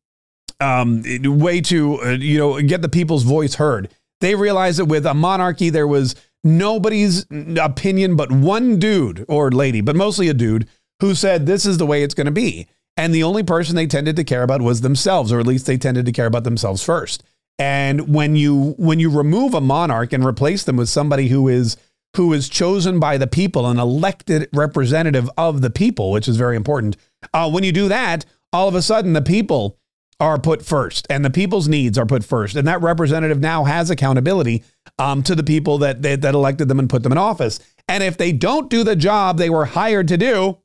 um, 0.61 1.03
way 1.23 1.61
to, 1.63 2.01
uh, 2.03 2.11
you 2.11 2.39
know, 2.39 2.61
get 2.63 2.83
the 2.83 2.89
people's 2.89 3.25
voice 3.25 3.55
heard. 3.55 3.89
They 4.21 4.35
realized 4.35 4.79
that 4.79 4.85
with 4.87 5.07
a 5.07 5.15
monarchy, 5.15 5.71
there 5.71 5.89
was 5.89 6.15
nobody's 6.45 7.27
opinion 7.61 8.17
but 8.17 8.31
one 8.31 8.79
dude 8.79 9.25
or 9.29 9.51
lady, 9.51 9.81
but 9.81 9.97
mostly 9.97 10.29
a 10.29 10.35
dude 10.35 10.69
who 11.01 11.15
said, 11.15 11.47
this 11.47 11.67
is 11.67 11.79
the 11.79 11.87
way 11.87 12.03
it's 12.03 12.15
going 12.15 12.27
to 12.27 12.31
be. 12.31 12.69
And 12.97 13.15
the 13.15 13.23
only 13.25 13.43
person 13.43 13.75
they 13.75 13.87
tended 13.87 14.17
to 14.17 14.25
care 14.25 14.43
about 14.43 14.63
was 14.63 14.83
themselves, 14.83 15.33
or 15.33 15.41
at 15.41 15.47
least 15.47 15.67
they 15.67 15.77
tended 15.77 16.07
to 16.07 16.13
care 16.13 16.27
about 16.27 16.45
themselves 16.45 16.85
first. 16.85 17.25
And 17.59 18.15
when 18.15 18.37
you 18.37 18.75
when 18.79 18.99
you 18.99 19.11
remove 19.11 19.55
a 19.55 19.61
monarch 19.61 20.13
and 20.13 20.25
replace 20.25 20.65
them 20.65 20.77
with 20.77 20.89
somebody 20.89 21.29
who 21.29 21.49
is 21.49 21.77
who 22.17 22.33
is 22.33 22.49
chosen 22.49 23.01
by 23.01 23.17
the 23.17 23.27
people, 23.27 23.67
an 23.67 23.79
elected 23.79 24.49
representative 24.53 25.31
of 25.37 25.61
the 25.61 25.71
people, 25.71 26.11
which 26.11 26.29
is 26.29 26.37
very 26.37 26.57
important. 26.57 26.97
Uh, 27.33 27.51
when 27.51 27.65
you 27.65 27.73
do 27.73 27.89
that, 27.89 28.25
all 28.53 28.69
of 28.69 28.75
a 28.75 28.83
sudden 28.83 29.13
the 29.13 29.23
people 29.23 29.79
are 30.21 30.39
put 30.39 30.65
first, 30.65 31.07
and 31.11 31.25
the 31.25 31.31
people's 31.31 31.69
needs 31.69 31.99
are 31.99 32.07
put 32.07 32.23
first, 32.23 32.55
and 32.55 32.69
that 32.69 32.81
representative 32.81 33.41
now 33.41 33.65
has 33.65 33.91
accountability 33.91 34.63
um, 34.99 35.23
to 35.23 35.35
the 35.35 35.43
people 35.43 35.79
that, 35.79 36.03
that 36.03 36.21
that 36.23 36.35
elected 36.35 36.69
them 36.69 36.79
and 36.79 36.91
put 36.91 37.03
them 37.03 37.13
in 37.13 37.19
office. 37.19 37.59
And 37.89 38.03
if 38.03 38.17
they 38.17 38.33
don't 38.33 38.71
do 38.71 38.85
the 38.85 38.97
job 38.97 39.39
they 39.39 39.51
were 39.51 39.65
hired 39.65 40.09
to 40.09 40.17
do, 40.17 40.59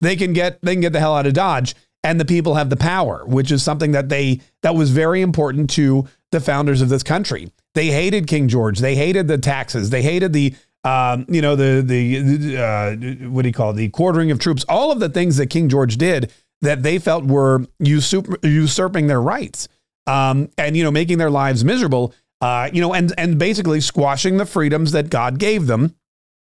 they 0.00 0.16
can 0.16 0.32
get 0.32 0.60
they 0.62 0.74
can 0.74 0.80
get 0.80 0.92
the 0.92 1.00
hell 1.00 1.16
out 1.16 1.26
of 1.26 1.34
Dodge 1.34 1.74
and 2.02 2.20
the 2.20 2.24
people 2.24 2.54
have 2.54 2.70
the 2.70 2.76
power, 2.76 3.24
which 3.26 3.52
is 3.52 3.62
something 3.62 3.92
that 3.92 4.08
they 4.08 4.40
that 4.62 4.74
was 4.74 4.90
very 4.90 5.20
important 5.20 5.70
to 5.70 6.08
the 6.32 6.40
founders 6.40 6.80
of 6.80 6.88
this 6.88 7.02
country. 7.02 7.50
They 7.74 7.86
hated 7.86 8.26
King 8.26 8.48
George. 8.48 8.78
They 8.78 8.94
hated 8.94 9.28
the 9.28 9.38
taxes. 9.38 9.90
They 9.90 10.02
hated 10.02 10.32
the 10.32 10.54
um, 10.84 11.26
you 11.28 11.42
know 11.42 11.56
the 11.56 11.82
the 11.82 12.56
uh, 12.56 13.28
what 13.28 13.42
do 13.42 13.48
you 13.48 13.52
call 13.52 13.70
it? 13.70 13.74
the 13.74 13.88
quartering 13.90 14.30
of 14.30 14.38
troops. 14.38 14.64
All 14.68 14.90
of 14.90 15.00
the 15.00 15.08
things 15.08 15.36
that 15.36 15.46
King 15.46 15.68
George 15.68 15.96
did 15.96 16.32
that 16.62 16.82
they 16.82 16.98
felt 16.98 17.24
were 17.24 17.66
usurp, 17.78 18.44
usurping 18.44 19.06
their 19.06 19.20
rights 19.20 19.68
um, 20.06 20.50
and 20.58 20.76
you 20.76 20.84
know 20.84 20.90
making 20.90 21.18
their 21.18 21.30
lives 21.30 21.64
miserable. 21.64 22.14
Uh, 22.40 22.70
you 22.72 22.80
know, 22.80 22.94
and 22.94 23.12
and 23.18 23.38
basically 23.38 23.80
squashing 23.80 24.38
the 24.38 24.46
freedoms 24.46 24.92
that 24.92 25.10
God 25.10 25.38
gave 25.38 25.66
them, 25.66 25.94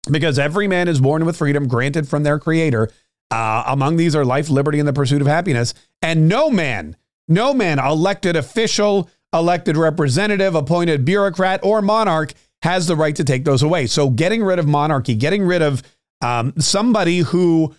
because 0.10 0.40
every 0.40 0.68
man 0.68 0.88
is 0.88 1.02
born 1.02 1.26
with 1.26 1.38
freedom 1.38 1.68
granted 1.68 2.08
from 2.08 2.24
their 2.24 2.40
Creator 2.40 2.90
uh, 3.32 3.64
among 3.68 3.98
these 3.98 4.16
are 4.16 4.26
life, 4.26 4.50
liberty, 4.50 4.80
and 4.80 4.88
the 4.88 4.94
pursuit 4.94 5.22
of 5.22 5.28
happiness. 5.28 5.74
And 6.02 6.28
no 6.28 6.50
man, 6.52 6.96
no 7.28 7.54
man, 7.54 7.80
elected 7.80 8.36
official, 8.36 9.10
elected 9.34 9.78
representative, 9.78 10.54
appointed 10.54 11.06
bureaucrat, 11.06 11.62
or 11.64 11.82
monarch 11.82 12.34
has 12.62 12.88
the 12.88 12.96
right 12.96 13.16
to 13.16 13.24
take 13.24 13.46
those 13.46 13.64
away. 13.64 13.88
So 13.88 14.10
getting 14.10 14.44
rid 14.44 14.60
of 14.60 14.68
monarchy, 14.68 15.16
getting 15.16 15.44
rid 15.44 15.62
of 15.62 15.82
um, 16.22 16.54
somebody 16.60 17.20
who 17.20 17.74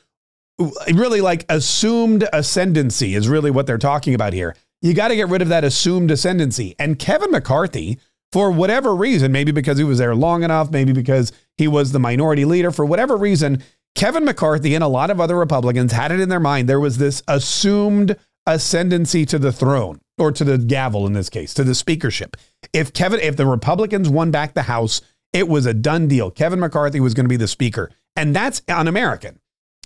really 0.93 1.21
like 1.21 1.45
assumed 1.49 2.29
ascendancy 2.33 3.15
is 3.15 3.29
really 3.29 3.51
what 3.51 3.67
they're 3.67 3.79
talking 3.79 4.15
about 4.15 4.33
here. 4.33 4.57
You 4.81 4.95
got 4.95 5.09
to 5.09 5.17
get 5.17 5.29
rid 5.29 5.43
of 5.43 5.49
that 5.49 5.65
assumed 5.65 6.11
ascendancy. 6.11 6.75
And 6.79 6.99
Kevin 6.99 7.31
McCarthy, 7.31 7.99
for 8.33 8.51
whatever 8.51 8.95
reason, 8.95 9.31
maybe 9.31 9.53
because 9.53 9.79
he 9.79 9.85
was 9.85 9.99
there 9.99 10.15
long 10.15 10.43
enough, 10.43 10.71
maybe 10.71 10.93
because 10.93 11.33
he 11.57 11.69
was 11.69 11.93
the 11.93 12.01
minority 12.01 12.45
leader, 12.45 12.71
for 12.71 12.85
whatever 12.85 13.17
reason, 13.17 13.63
Kevin 13.95 14.25
McCarthy 14.25 14.75
and 14.75 14.83
a 14.83 14.89
lot 14.89 15.11
of 15.11 15.21
other 15.21 15.37
Republicans 15.37 15.93
had 15.93 16.13
it 16.13 16.21
in 16.21 16.29
their 16.29 16.41
mind 16.41 16.69
there 16.69 16.81
was 16.81 16.99
this 16.99 17.23
assumed 17.29 18.17
ascendancy 18.47 19.25
to 19.27 19.39
the 19.39 19.53
throne 19.53 20.01
or 20.19 20.33
to 20.33 20.45
the 20.45 20.59
gavel 20.59 21.07
in 21.07 21.13
this 21.13 21.31
case, 21.31 21.55
to 21.55 21.65
the 21.65 21.75
speakership. 21.75 22.37
If 22.73 22.93
Kevin, 22.93 23.21
if 23.21 23.37
the 23.37 23.47
Republicans 23.47 24.09
won 24.09 24.31
back 24.31 24.55
the 24.55 24.63
House, 24.63 25.01
it 25.33 25.49
was 25.49 25.67
a 25.67 25.75
done 25.75 26.09
deal. 26.09 26.31
Kevin 26.31 26.61
McCarthy 26.61 27.01
was 27.01 27.15
going 27.15 27.25
to 27.25 27.29
be 27.29 27.37
the 27.37 27.49
speaker. 27.49 27.91
And 28.17 28.35
that's 28.35 28.63
un 28.69 28.89
American. 28.89 29.39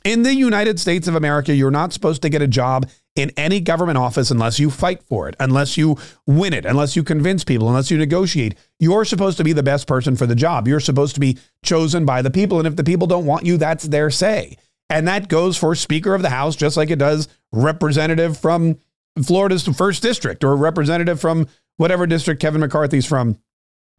In 0.05 0.23
the 0.23 0.35
United 0.35 0.79
States 0.81 1.09
of 1.09 1.15
America, 1.15 1.55
you're 1.55 1.71
not 1.71 1.93
supposed 1.93 2.23
to 2.23 2.29
get 2.29 2.43
a 2.43 2.49
job 2.49 2.89
in 3.17 3.33
any 3.37 3.61
government 3.61 3.99
office 3.99 4.31
unless 4.31 4.61
you 4.61 4.71
fight 4.71 5.03
for 5.03 5.29
it, 5.29 5.35
unless 5.41 5.77
you 5.77 5.97
win 6.27 6.53
it, 6.53 6.65
unless 6.65 6.95
you 6.95 7.03
convince 7.03 7.43
people, 7.43 7.69
unless 7.69 7.91
you 7.91 7.99
negotiate. 7.99 8.55
You're 8.79 9.05
supposed 9.05 9.39
to 9.39 9.45
be 9.45 9.53
the 9.53 9.63
best 9.63 9.87
person 9.87 10.15
for 10.17 10.27
the 10.27 10.35
job. 10.35 10.69
You're 10.69 10.81
supposed 10.81 11.15
to 11.15 11.21
be 11.21 11.39
chosen 11.65 12.05
by 12.05 12.23
the 12.23 12.31
people. 12.31 12.59
And 12.59 12.69
if 12.69 12.77
the 12.77 12.85
people 12.85 13.07
don't 13.07 13.27
want 13.27 13.47
you, 13.47 13.57
that's 13.57 13.85
their 13.85 14.11
say. 14.11 14.57
And 14.89 15.09
that 15.09 15.29
goes 15.29 15.57
for 15.57 15.75
Speaker 15.75 16.15
of 16.15 16.23
the 16.23 16.31
House, 16.31 16.55
just 16.55 16.77
like 16.77 16.91
it 16.91 16.99
does 16.99 17.27
representative 17.53 18.39
from 18.39 18.79
Florida's 19.25 19.67
first 19.67 20.03
district 20.03 20.45
or 20.45 20.55
representative 20.55 21.21
from 21.21 21.49
whatever 21.79 22.07
district 22.07 22.41
Kevin 22.41 22.61
McCarthy's 22.61 23.07
from 23.07 23.39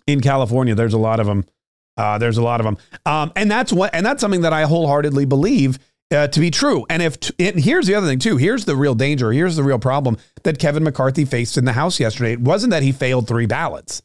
in 0.06 0.22
California. 0.22 0.76
There's 0.76 0.94
a 0.94 1.00
lot 1.00 1.20
of 1.20 1.26
them. 1.26 1.46
Uh, 1.98 2.20
there's 2.20 2.38
a 2.38 2.44
lot 2.44 2.60
of 2.60 2.66
them, 2.66 2.78
um, 3.08 3.32
and 3.36 3.50
that's 3.50 3.74
what, 3.74 3.90
and 3.92 4.06
that's 4.06 4.22
something 4.22 4.42
that 4.42 4.54
I 4.54 4.66
wholeheartedly 4.66 5.26
believe 5.26 5.80
uh, 6.12 6.28
to 6.28 6.40
be 6.40 6.52
true. 6.52 6.86
And 6.90 7.02
if 7.02 7.20
t- 7.20 7.34
and 7.40 7.60
here's 7.60 7.88
the 7.88 7.96
other 7.96 8.08
thing 8.08 8.20
too. 8.20 8.38
Here's 8.38 8.66
the 8.66 8.76
real 8.76 8.96
danger. 8.96 9.32
Here's 9.32 9.56
the 9.56 9.64
real 9.64 9.80
problem 9.80 10.18
that 10.44 10.60
Kevin 10.60 10.84
McCarthy 10.84 11.26
faced 11.26 11.58
in 11.58 11.66
the 11.66 11.74
House 11.74 12.00
yesterday. 12.00 12.34
It 12.34 12.42
wasn't 12.42 12.72
that 12.72 12.84
he 12.84 12.92
failed 12.92 13.28
three 13.28 13.46
ballots. 13.46 14.02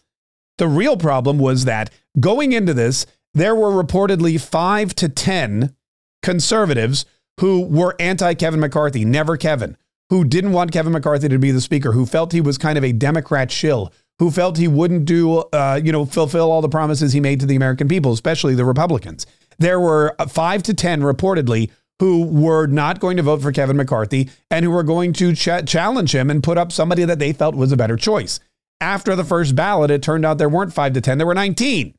The 0.58 0.68
real 0.68 0.96
problem 0.96 1.38
was 1.38 1.64
that 1.64 1.90
going 2.18 2.52
into 2.52 2.74
this, 2.74 3.06
there 3.34 3.54
were 3.54 3.70
reportedly 3.70 4.40
five 4.40 4.94
to 4.96 5.08
ten 5.08 5.74
conservatives 6.22 7.04
who 7.40 7.62
were 7.62 7.96
anti 7.98 8.34
Kevin 8.34 8.60
McCarthy, 8.60 9.04
never 9.04 9.36
Kevin, 9.36 9.76
who 10.10 10.24
didn't 10.24 10.52
want 10.52 10.72
Kevin 10.72 10.92
McCarthy 10.92 11.28
to 11.28 11.38
be 11.38 11.50
the 11.50 11.60
speaker, 11.60 11.92
who 11.92 12.04
felt 12.04 12.32
he 12.32 12.40
was 12.40 12.58
kind 12.58 12.76
of 12.76 12.84
a 12.84 12.92
Democrat 12.92 13.50
shill, 13.50 13.92
who 14.18 14.30
felt 14.30 14.58
he 14.58 14.68
wouldn't 14.68 15.04
do, 15.04 15.38
uh, 15.38 15.80
you 15.82 15.92
know, 15.92 16.04
fulfill 16.04 16.50
all 16.50 16.60
the 16.60 16.68
promises 16.68 17.12
he 17.12 17.20
made 17.20 17.40
to 17.40 17.46
the 17.46 17.56
American 17.56 17.88
people, 17.88 18.12
especially 18.12 18.54
the 18.54 18.64
Republicans. 18.64 19.26
There 19.58 19.80
were 19.80 20.14
five 20.28 20.62
to 20.64 20.74
10 20.74 21.00
reportedly 21.00 21.70
who 21.98 22.24
were 22.24 22.66
not 22.66 23.00
going 23.00 23.16
to 23.16 23.22
vote 23.22 23.42
for 23.42 23.52
Kevin 23.52 23.76
McCarthy 23.76 24.30
and 24.50 24.64
who 24.64 24.70
were 24.70 24.82
going 24.82 25.12
to 25.14 25.34
ch- 25.34 25.66
challenge 25.66 26.14
him 26.14 26.30
and 26.30 26.42
put 26.42 26.58
up 26.58 26.72
somebody 26.72 27.04
that 27.04 27.18
they 27.18 27.32
felt 27.32 27.54
was 27.54 27.72
a 27.72 27.76
better 27.76 27.96
choice. 27.96 28.40
After 28.80 29.14
the 29.14 29.24
first 29.24 29.54
ballot, 29.54 29.90
it 29.90 30.02
turned 30.02 30.26
out 30.26 30.38
there 30.38 30.48
weren't 30.48 30.72
five 30.72 30.92
to 30.94 31.00
10, 31.00 31.18
there 31.18 31.26
were 31.26 31.34
19. 31.34 31.94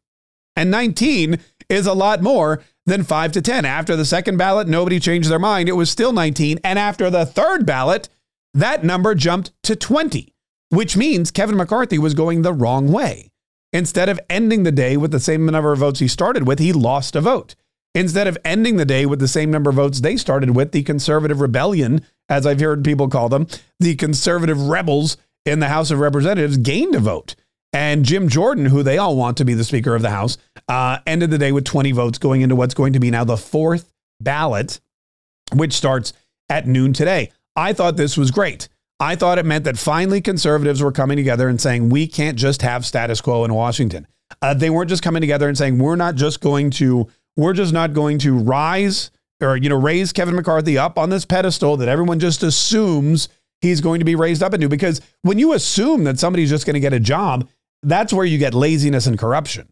And 0.55 0.69
19 0.69 1.39
is 1.69 1.87
a 1.87 1.93
lot 1.93 2.21
more 2.21 2.61
than 2.85 3.03
5 3.03 3.31
to 3.33 3.41
10. 3.41 3.65
After 3.65 3.95
the 3.95 4.05
second 4.05 4.37
ballot, 4.37 4.67
nobody 4.67 4.99
changed 4.99 5.29
their 5.29 5.39
mind. 5.39 5.69
It 5.69 5.73
was 5.73 5.89
still 5.89 6.13
19. 6.13 6.59
And 6.63 6.77
after 6.77 7.09
the 7.09 7.25
third 7.25 7.65
ballot, 7.65 8.09
that 8.53 8.83
number 8.83 9.15
jumped 9.15 9.51
to 9.63 9.75
20, 9.75 10.33
which 10.69 10.95
means 10.95 11.31
Kevin 11.31 11.57
McCarthy 11.57 11.97
was 11.97 12.13
going 12.13 12.41
the 12.41 12.53
wrong 12.53 12.91
way. 12.91 13.31
Instead 13.71 14.09
of 14.09 14.19
ending 14.29 14.63
the 14.63 14.71
day 14.71 14.95
with 14.97 15.11
the 15.11 15.19
same 15.19 15.45
number 15.47 15.71
of 15.71 15.79
votes 15.79 15.99
he 15.99 16.07
started 16.07 16.47
with, 16.47 16.59
he 16.59 16.71
lost 16.71 17.15
a 17.15 17.21
vote. 17.21 17.55
Instead 17.95 18.27
of 18.27 18.37
ending 18.43 18.77
the 18.77 18.85
day 18.85 19.05
with 19.05 19.19
the 19.19 19.27
same 19.27 19.51
number 19.51 19.69
of 19.69 19.75
votes 19.75 19.99
they 19.99 20.17
started 20.17 20.55
with, 20.55 20.71
the 20.71 20.83
conservative 20.83 21.41
rebellion, 21.41 22.03
as 22.27 22.45
I've 22.45 22.59
heard 22.59 22.83
people 22.83 23.07
call 23.07 23.29
them, 23.29 23.47
the 23.79 23.95
conservative 23.95 24.59
rebels 24.59 25.17
in 25.45 25.59
the 25.59 25.67
House 25.67 25.91
of 25.91 25.99
Representatives 25.99 26.57
gained 26.57 26.95
a 26.95 26.99
vote. 26.99 27.35
And 27.71 28.05
Jim 28.05 28.29
Jordan, 28.29 28.67
who 28.67 28.83
they 28.83 28.97
all 28.97 29.15
want 29.15 29.37
to 29.37 29.45
be 29.45 29.53
the 29.53 29.63
Speaker 29.63 29.95
of 29.95 30.01
the 30.01 30.09
House, 30.09 30.37
uh, 30.67 30.99
ended 31.05 31.31
the 31.31 31.37
day 31.37 31.51
with 31.51 31.65
20 31.65 31.91
votes 31.91 32.17
going 32.17 32.41
into 32.41 32.55
what's 32.55 32.73
going 32.73 32.93
to 32.93 32.99
be 32.99 33.11
now 33.11 33.23
the 33.23 33.37
fourth 33.37 33.91
ballot, 34.19 34.79
which 35.53 35.73
starts 35.73 36.13
at 36.49 36.67
noon 36.67 36.93
today. 36.93 37.31
I 37.55 37.73
thought 37.73 37.97
this 37.97 38.17
was 38.17 38.31
great. 38.31 38.69
I 38.99 39.15
thought 39.15 39.39
it 39.39 39.45
meant 39.45 39.65
that 39.65 39.77
finally 39.77 40.21
conservatives 40.21 40.81
were 40.81 40.91
coming 40.91 41.17
together 41.17 41.49
and 41.49 41.59
saying, 41.59 41.89
we 41.89 42.07
can't 42.07 42.37
just 42.37 42.61
have 42.61 42.85
status 42.85 43.21
quo 43.21 43.43
in 43.43 43.53
Washington. 43.53 44.07
Uh, 44.41 44.53
they 44.53 44.69
weren't 44.69 44.89
just 44.89 45.03
coming 45.03 45.21
together 45.21 45.47
and 45.47 45.57
saying, 45.57 45.77
we're 45.77 45.95
not 45.95 46.15
just 46.15 46.41
going 46.41 46.69
to, 46.71 47.07
we're 47.37 47.53
just 47.53 47.73
not 47.73 47.93
going 47.93 48.19
to 48.19 48.37
rise 48.37 49.11
or, 49.41 49.57
you 49.57 49.69
know, 49.69 49.79
raise 49.79 50.13
Kevin 50.13 50.35
McCarthy 50.35 50.77
up 50.77 50.97
on 50.97 51.09
this 51.09 51.25
pedestal 51.25 51.77
that 51.77 51.89
everyone 51.89 52.19
just 52.19 52.43
assumes 52.43 53.29
he's 53.61 53.81
going 53.81 53.99
to 53.99 54.05
be 54.05 54.15
raised 54.15 54.43
up 54.43 54.53
into. 54.53 54.69
Because 54.69 55.01
when 55.21 55.39
you 55.39 55.53
assume 55.53 56.03
that 56.05 56.19
somebody's 56.19 56.49
just 56.49 56.65
going 56.65 56.75
to 56.75 56.79
get 56.79 56.93
a 56.93 56.99
job, 56.99 57.49
that's 57.81 58.13
where 58.13 58.25
you 58.25 58.37
get 58.37 58.53
laziness 58.53 59.07
and 59.07 59.19
corruption. 59.19 59.67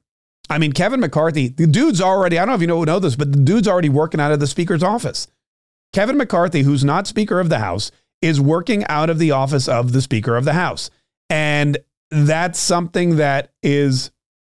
I 0.50 0.58
mean, 0.58 0.74
Kevin 0.74 1.00
McCarthy, 1.00 1.48
the 1.48 1.68
dude's 1.68 2.02
already, 2.02 2.38
I 2.38 2.42
don't 2.42 2.50
know 2.50 2.56
if 2.56 2.62
you 2.62 2.68
know, 2.68 2.84
know 2.84 3.00
this, 3.00 3.16
but 3.16 3.32
the 3.32 3.40
dude's 3.40 3.68
already 3.68 3.90
working 3.90 4.20
out 4.20 4.34
of 4.34 4.40
the 4.40 4.48
speaker's 4.48 4.84
office. 4.84 5.28
Kevin 5.94 6.18
McCarthy, 6.18 6.64
who's 6.64 6.84
not 6.84 7.08
Speaker 7.08 7.40
of 7.40 7.50
the 7.50 7.60
House, 7.60 7.92
is 8.22 8.42
working 8.42 8.86
out 8.88 9.10
of 9.10 9.20
the 9.20 9.32
office 9.32 9.68
of 9.68 9.94
the 9.94 10.02
Speaker 10.02 10.36
of 10.36 10.46
the 10.46 10.54
House. 10.54 10.90
And 11.30 11.78
that's 12.10 12.60
something 12.60 13.16
that 13.18 13.52
is, 13.64 14.12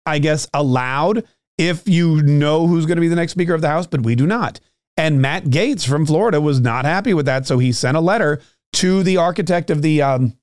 I 0.06 0.20
guess, 0.20 0.48
allowed 0.54 1.26
if 1.58 1.88
you 1.88 2.22
know 2.22 2.68
who's 2.68 2.86
going 2.86 2.98
to 2.98 3.02
be 3.02 3.08
the 3.08 3.16
next 3.16 3.34
Speaker 3.34 3.54
of 3.54 3.62
the 3.62 3.70
House, 3.70 3.88
but 3.88 4.02
we 4.02 4.16
do 4.16 4.26
not. 4.26 4.60
And 4.98 5.22
Matt 5.22 5.46
Gaetz 5.46 5.88
from 5.88 6.06
Florida 6.06 6.40
was 6.40 6.60
not 6.60 6.86
happy 6.86 7.14
with 7.14 7.26
that. 7.26 7.48
So 7.48 7.60
he 7.60 7.72
sent 7.72 7.98
a 7.98 8.02
letter 8.02 8.42
to 8.74 9.04
the 9.04 9.18
architect 9.18 9.70
of 9.70 9.82
the 9.82 10.02
um, 10.02 10.38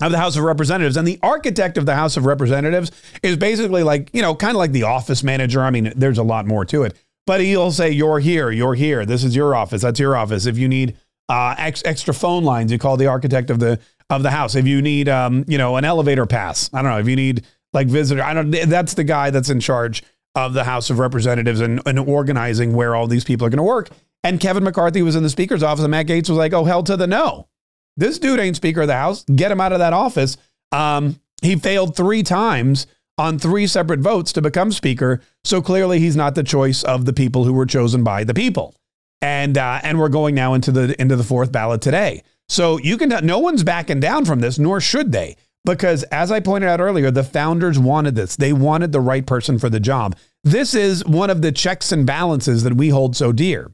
of 0.00 0.12
the 0.12 0.18
House 0.18 0.36
of 0.36 0.44
Representatives. 0.44 0.96
And 0.96 1.06
the 1.06 1.18
architect 1.22 1.76
of 1.76 1.86
the 1.86 1.94
House 1.94 2.16
of 2.16 2.24
Representatives 2.24 2.90
is 3.22 3.36
basically 3.36 3.82
like, 3.82 4.10
you 4.12 4.22
know, 4.22 4.34
kind 4.34 4.52
of 4.52 4.58
like 4.58 4.72
the 4.72 4.84
office 4.84 5.22
manager. 5.22 5.62
I 5.62 5.70
mean, 5.70 5.92
there's 5.96 6.18
a 6.18 6.22
lot 6.22 6.46
more 6.46 6.64
to 6.66 6.84
it, 6.84 6.96
but 7.26 7.40
he'll 7.40 7.72
say, 7.72 7.90
You're 7.90 8.20
here, 8.20 8.50
you're 8.50 8.74
here. 8.74 9.04
This 9.04 9.24
is 9.24 9.34
your 9.36 9.54
office. 9.54 9.82
That's 9.82 10.00
your 10.00 10.16
office. 10.16 10.46
If 10.46 10.56
you 10.56 10.68
need 10.68 10.96
uh, 11.28 11.54
ex- 11.58 11.82
extra 11.84 12.14
phone 12.14 12.44
lines, 12.44 12.72
you 12.72 12.78
call 12.78 12.96
the 12.96 13.06
architect 13.06 13.50
of 13.50 13.58
the 13.58 13.78
of 14.08 14.22
the 14.24 14.30
house. 14.30 14.56
If 14.56 14.66
you 14.66 14.82
need, 14.82 15.08
um, 15.08 15.44
you 15.46 15.56
know, 15.58 15.76
an 15.76 15.84
elevator 15.84 16.26
pass, 16.26 16.68
I 16.72 16.82
don't 16.82 16.90
know. 16.90 16.98
If 16.98 17.08
you 17.08 17.16
need 17.16 17.46
like 17.72 17.86
visitor, 17.86 18.22
I 18.22 18.34
don't. 18.34 18.50
That's 18.50 18.94
the 18.94 19.04
guy 19.04 19.30
that's 19.30 19.50
in 19.50 19.60
charge 19.60 20.02
of 20.34 20.54
the 20.54 20.64
House 20.64 20.90
of 20.90 20.98
Representatives 20.98 21.60
and, 21.60 21.80
and 21.86 21.98
organizing 21.98 22.72
where 22.72 22.94
all 22.94 23.06
these 23.06 23.24
people 23.24 23.46
are 23.46 23.50
going 23.50 23.58
to 23.58 23.62
work. 23.62 23.90
And 24.22 24.40
Kevin 24.40 24.64
McCarthy 24.64 25.02
was 25.02 25.16
in 25.16 25.22
the 25.22 25.30
Speaker's 25.30 25.62
office, 25.62 25.82
and 25.82 25.90
Matt 25.90 26.06
Gaetz 26.06 26.28
was 26.28 26.38
like, 26.38 26.52
"Oh 26.52 26.64
hell 26.64 26.82
to 26.84 26.96
the 26.96 27.06
no! 27.06 27.48
This 27.96 28.18
dude 28.18 28.38
ain't 28.38 28.56
Speaker 28.56 28.82
of 28.82 28.88
the 28.88 28.94
House. 28.94 29.24
Get 29.24 29.50
him 29.50 29.60
out 29.60 29.72
of 29.72 29.78
that 29.78 29.92
office. 29.92 30.36
Um, 30.72 31.20
he 31.42 31.56
failed 31.56 31.96
three 31.96 32.22
times 32.22 32.86
on 33.18 33.38
three 33.38 33.66
separate 33.66 34.00
votes 34.00 34.32
to 34.32 34.42
become 34.42 34.72
Speaker. 34.72 35.20
So 35.44 35.62
clearly, 35.62 35.98
he's 35.98 36.16
not 36.16 36.34
the 36.34 36.42
choice 36.42 36.82
of 36.82 37.04
the 37.04 37.12
people 37.12 37.44
who 37.44 37.52
were 37.52 37.66
chosen 37.66 38.04
by 38.04 38.24
the 38.24 38.34
people. 38.34 38.74
And 39.22 39.58
uh, 39.58 39.80
and 39.82 39.98
we're 39.98 40.08
going 40.08 40.34
now 40.34 40.54
into 40.54 40.72
the 40.72 41.00
into 41.00 41.16
the 41.16 41.24
fourth 41.24 41.52
ballot 41.52 41.82
today. 41.82 42.22
So 42.48 42.78
you 42.78 42.98
can 42.98 43.10
no 43.24 43.38
one's 43.38 43.62
backing 43.62 44.00
down 44.00 44.24
from 44.24 44.40
this, 44.40 44.58
nor 44.58 44.80
should 44.80 45.12
they, 45.12 45.36
because 45.64 46.02
as 46.04 46.32
I 46.32 46.40
pointed 46.40 46.68
out 46.68 46.80
earlier, 46.80 47.10
the 47.10 47.24
founders 47.24 47.78
wanted 47.78 48.14
this. 48.14 48.36
They 48.36 48.52
wanted 48.52 48.92
the 48.92 49.00
right 49.00 49.26
person 49.26 49.58
for 49.58 49.68
the 49.68 49.80
job. 49.80 50.16
This 50.42 50.74
is 50.74 51.04
one 51.04 51.30
of 51.30 51.42
the 51.42 51.52
checks 51.52 51.92
and 51.92 52.06
balances 52.06 52.62
that 52.62 52.74
we 52.74 52.88
hold 52.88 53.16
so 53.16 53.32
dear. 53.32 53.72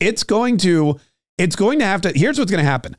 It's 0.00 0.24
going 0.24 0.56
to 0.58 0.98
it's 1.38 1.56
going 1.56 1.78
to 1.80 1.84
have 1.84 2.00
to. 2.02 2.12
Here's 2.12 2.38
what's 2.38 2.50
going 2.50 2.64
to 2.64 2.70
happen 2.70 2.96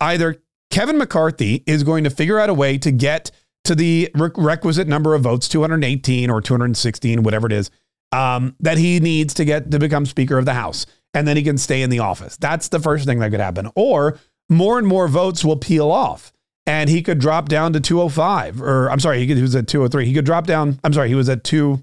either 0.00 0.36
Kevin 0.70 0.98
McCarthy 0.98 1.62
is 1.66 1.82
going 1.82 2.04
to 2.04 2.10
figure 2.10 2.38
out 2.38 2.48
a 2.48 2.54
way 2.54 2.78
to 2.78 2.90
get 2.90 3.30
to 3.64 3.74
the 3.74 4.10
requisite 4.14 4.88
number 4.88 5.14
of 5.14 5.22
votes, 5.22 5.48
218 5.48 6.30
or 6.30 6.40
216, 6.40 7.22
whatever 7.22 7.46
it 7.46 7.52
is, 7.52 7.70
um, 8.10 8.56
that 8.58 8.78
he 8.78 8.98
needs 8.98 9.34
to 9.34 9.44
get 9.44 9.70
to 9.70 9.78
become 9.78 10.04
Speaker 10.06 10.38
of 10.38 10.44
the 10.44 10.54
House. 10.54 10.86
And 11.14 11.28
then 11.28 11.36
he 11.36 11.42
can 11.42 11.58
stay 11.58 11.82
in 11.82 11.90
the 11.90 11.98
office. 11.98 12.36
That's 12.38 12.68
the 12.68 12.80
first 12.80 13.04
thing 13.04 13.18
that 13.18 13.30
could 13.30 13.40
happen. 13.40 13.70
Or 13.76 14.18
more 14.48 14.78
and 14.78 14.86
more 14.86 15.08
votes 15.08 15.44
will 15.44 15.58
peel 15.58 15.90
off 15.90 16.32
and 16.66 16.88
he 16.88 17.02
could 17.02 17.18
drop 17.18 17.48
down 17.48 17.72
to 17.72 17.80
205 17.80 18.62
or 18.62 18.90
I'm 18.90 19.00
sorry, 19.00 19.18
he, 19.18 19.26
could, 19.26 19.36
he 19.36 19.42
was 19.42 19.56
at 19.56 19.66
203. 19.66 20.06
He 20.06 20.14
could 20.14 20.24
drop 20.24 20.46
down. 20.46 20.78
I'm 20.84 20.92
sorry, 20.92 21.08
he 21.08 21.14
was 21.14 21.28
at 21.28 21.44
two. 21.44 21.82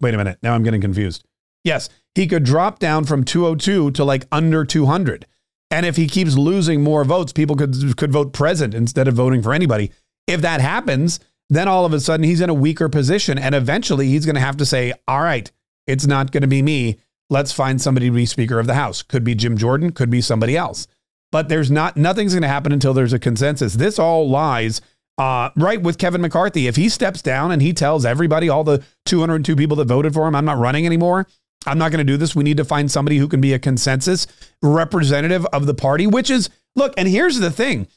Wait 0.00 0.14
a 0.14 0.16
minute. 0.16 0.38
Now 0.42 0.54
I'm 0.54 0.62
getting 0.62 0.80
confused. 0.80 1.24
Yes, 1.62 1.88
he 2.14 2.26
could 2.26 2.44
drop 2.44 2.78
down 2.78 3.04
from 3.04 3.24
202 3.24 3.92
to 3.92 4.04
like 4.04 4.26
under 4.30 4.64
200. 4.64 5.26
And 5.70 5.86
if 5.86 5.96
he 5.96 6.06
keeps 6.06 6.36
losing 6.36 6.82
more 6.82 7.04
votes, 7.04 7.32
people 7.32 7.56
could 7.56 7.96
could 7.96 8.12
vote 8.12 8.32
present 8.32 8.74
instead 8.74 9.08
of 9.08 9.14
voting 9.14 9.42
for 9.42 9.52
anybody. 9.52 9.90
If 10.26 10.40
that 10.42 10.60
happens, 10.60 11.20
then 11.48 11.68
all 11.68 11.84
of 11.84 11.92
a 11.92 12.00
sudden 12.00 12.24
he's 12.24 12.40
in 12.40 12.50
a 12.50 12.54
weaker 12.54 12.88
position 12.88 13.38
and 13.38 13.54
eventually 13.54 14.08
he's 14.08 14.26
going 14.26 14.36
to 14.36 14.40
have 14.40 14.56
to 14.58 14.66
say, 14.66 14.92
"All 15.08 15.22
right, 15.22 15.50
it's 15.86 16.06
not 16.06 16.32
going 16.32 16.42
to 16.42 16.48
be 16.48 16.62
me. 16.62 16.98
Let's 17.30 17.52
find 17.52 17.80
somebody 17.80 18.06
to 18.06 18.12
be 18.12 18.26
speaker 18.26 18.58
of 18.58 18.66
the 18.66 18.74
house. 18.74 19.02
Could 19.02 19.24
be 19.24 19.34
Jim 19.34 19.56
Jordan, 19.56 19.92
could 19.92 20.10
be 20.10 20.20
somebody 20.20 20.56
else." 20.56 20.86
But 21.34 21.48
there's 21.48 21.68
not 21.68 21.96
nothing's 21.96 22.32
going 22.32 22.42
to 22.42 22.48
happen 22.48 22.70
until 22.70 22.94
there's 22.94 23.12
a 23.12 23.18
consensus. 23.18 23.74
This 23.74 23.98
all 23.98 24.30
lies 24.30 24.80
uh, 25.18 25.50
right 25.56 25.82
with 25.82 25.98
Kevin 25.98 26.20
McCarthy. 26.20 26.68
If 26.68 26.76
he 26.76 26.88
steps 26.88 27.22
down 27.22 27.50
and 27.50 27.60
he 27.60 27.72
tells 27.72 28.04
everybody, 28.04 28.48
all 28.48 28.62
the 28.62 28.84
202 29.06 29.56
people 29.56 29.76
that 29.78 29.86
voted 29.86 30.14
for 30.14 30.28
him, 30.28 30.36
I'm 30.36 30.44
not 30.44 30.58
running 30.58 30.86
anymore, 30.86 31.26
I'm 31.66 31.76
not 31.76 31.90
going 31.90 31.98
to 31.98 32.12
do 32.12 32.16
this. 32.16 32.36
We 32.36 32.44
need 32.44 32.58
to 32.58 32.64
find 32.64 32.88
somebody 32.88 33.18
who 33.18 33.26
can 33.26 33.40
be 33.40 33.52
a 33.52 33.58
consensus 33.58 34.28
representative 34.62 35.44
of 35.46 35.66
the 35.66 35.74
party, 35.74 36.06
which 36.06 36.30
is, 36.30 36.50
look, 36.76 36.94
and 36.96 37.08
here's 37.08 37.40
the 37.40 37.50
thing 37.50 37.88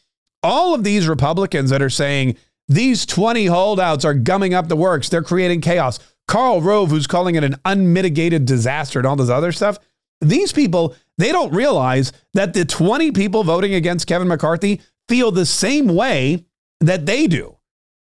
all 0.42 0.74
of 0.74 0.84
these 0.84 1.08
Republicans 1.08 1.70
that 1.70 1.84
are 1.84 1.92
saying 1.92 2.38
these 2.68 3.06
20 3.06 3.46
holdouts 3.46 4.04
are 4.04 4.16
gumming 4.16 4.56
up 4.56 4.68
the 4.68 4.76
works, 4.76 5.10
they're 5.10 5.22
creating 5.22 5.62
chaos. 5.62 6.00
Karl 6.28 6.60
Rove, 6.60 6.90
who's 6.90 7.06
calling 7.06 7.36
it 7.36 7.44
an 7.44 7.58
unmitigated 7.66 8.46
disaster 8.46 8.98
and 8.98 9.06
all 9.06 9.16
this 9.16 9.30
other 9.30 9.52
stuff, 9.52 9.78
these 10.22 10.52
people, 10.52 10.96
they 11.18 11.32
don't 11.32 11.54
realize 11.54 12.12
that 12.34 12.54
the 12.54 12.66
20 12.66 13.12
people 13.12 13.44
voting 13.44 13.74
against 13.74 14.08
Kevin 14.08 14.28
McCarthy 14.28 14.82
feel 15.08 15.32
the 15.32 15.46
same 15.46 15.96
way 15.96 16.46
that 16.80 17.06
they 17.06 17.28
do. 17.28 17.58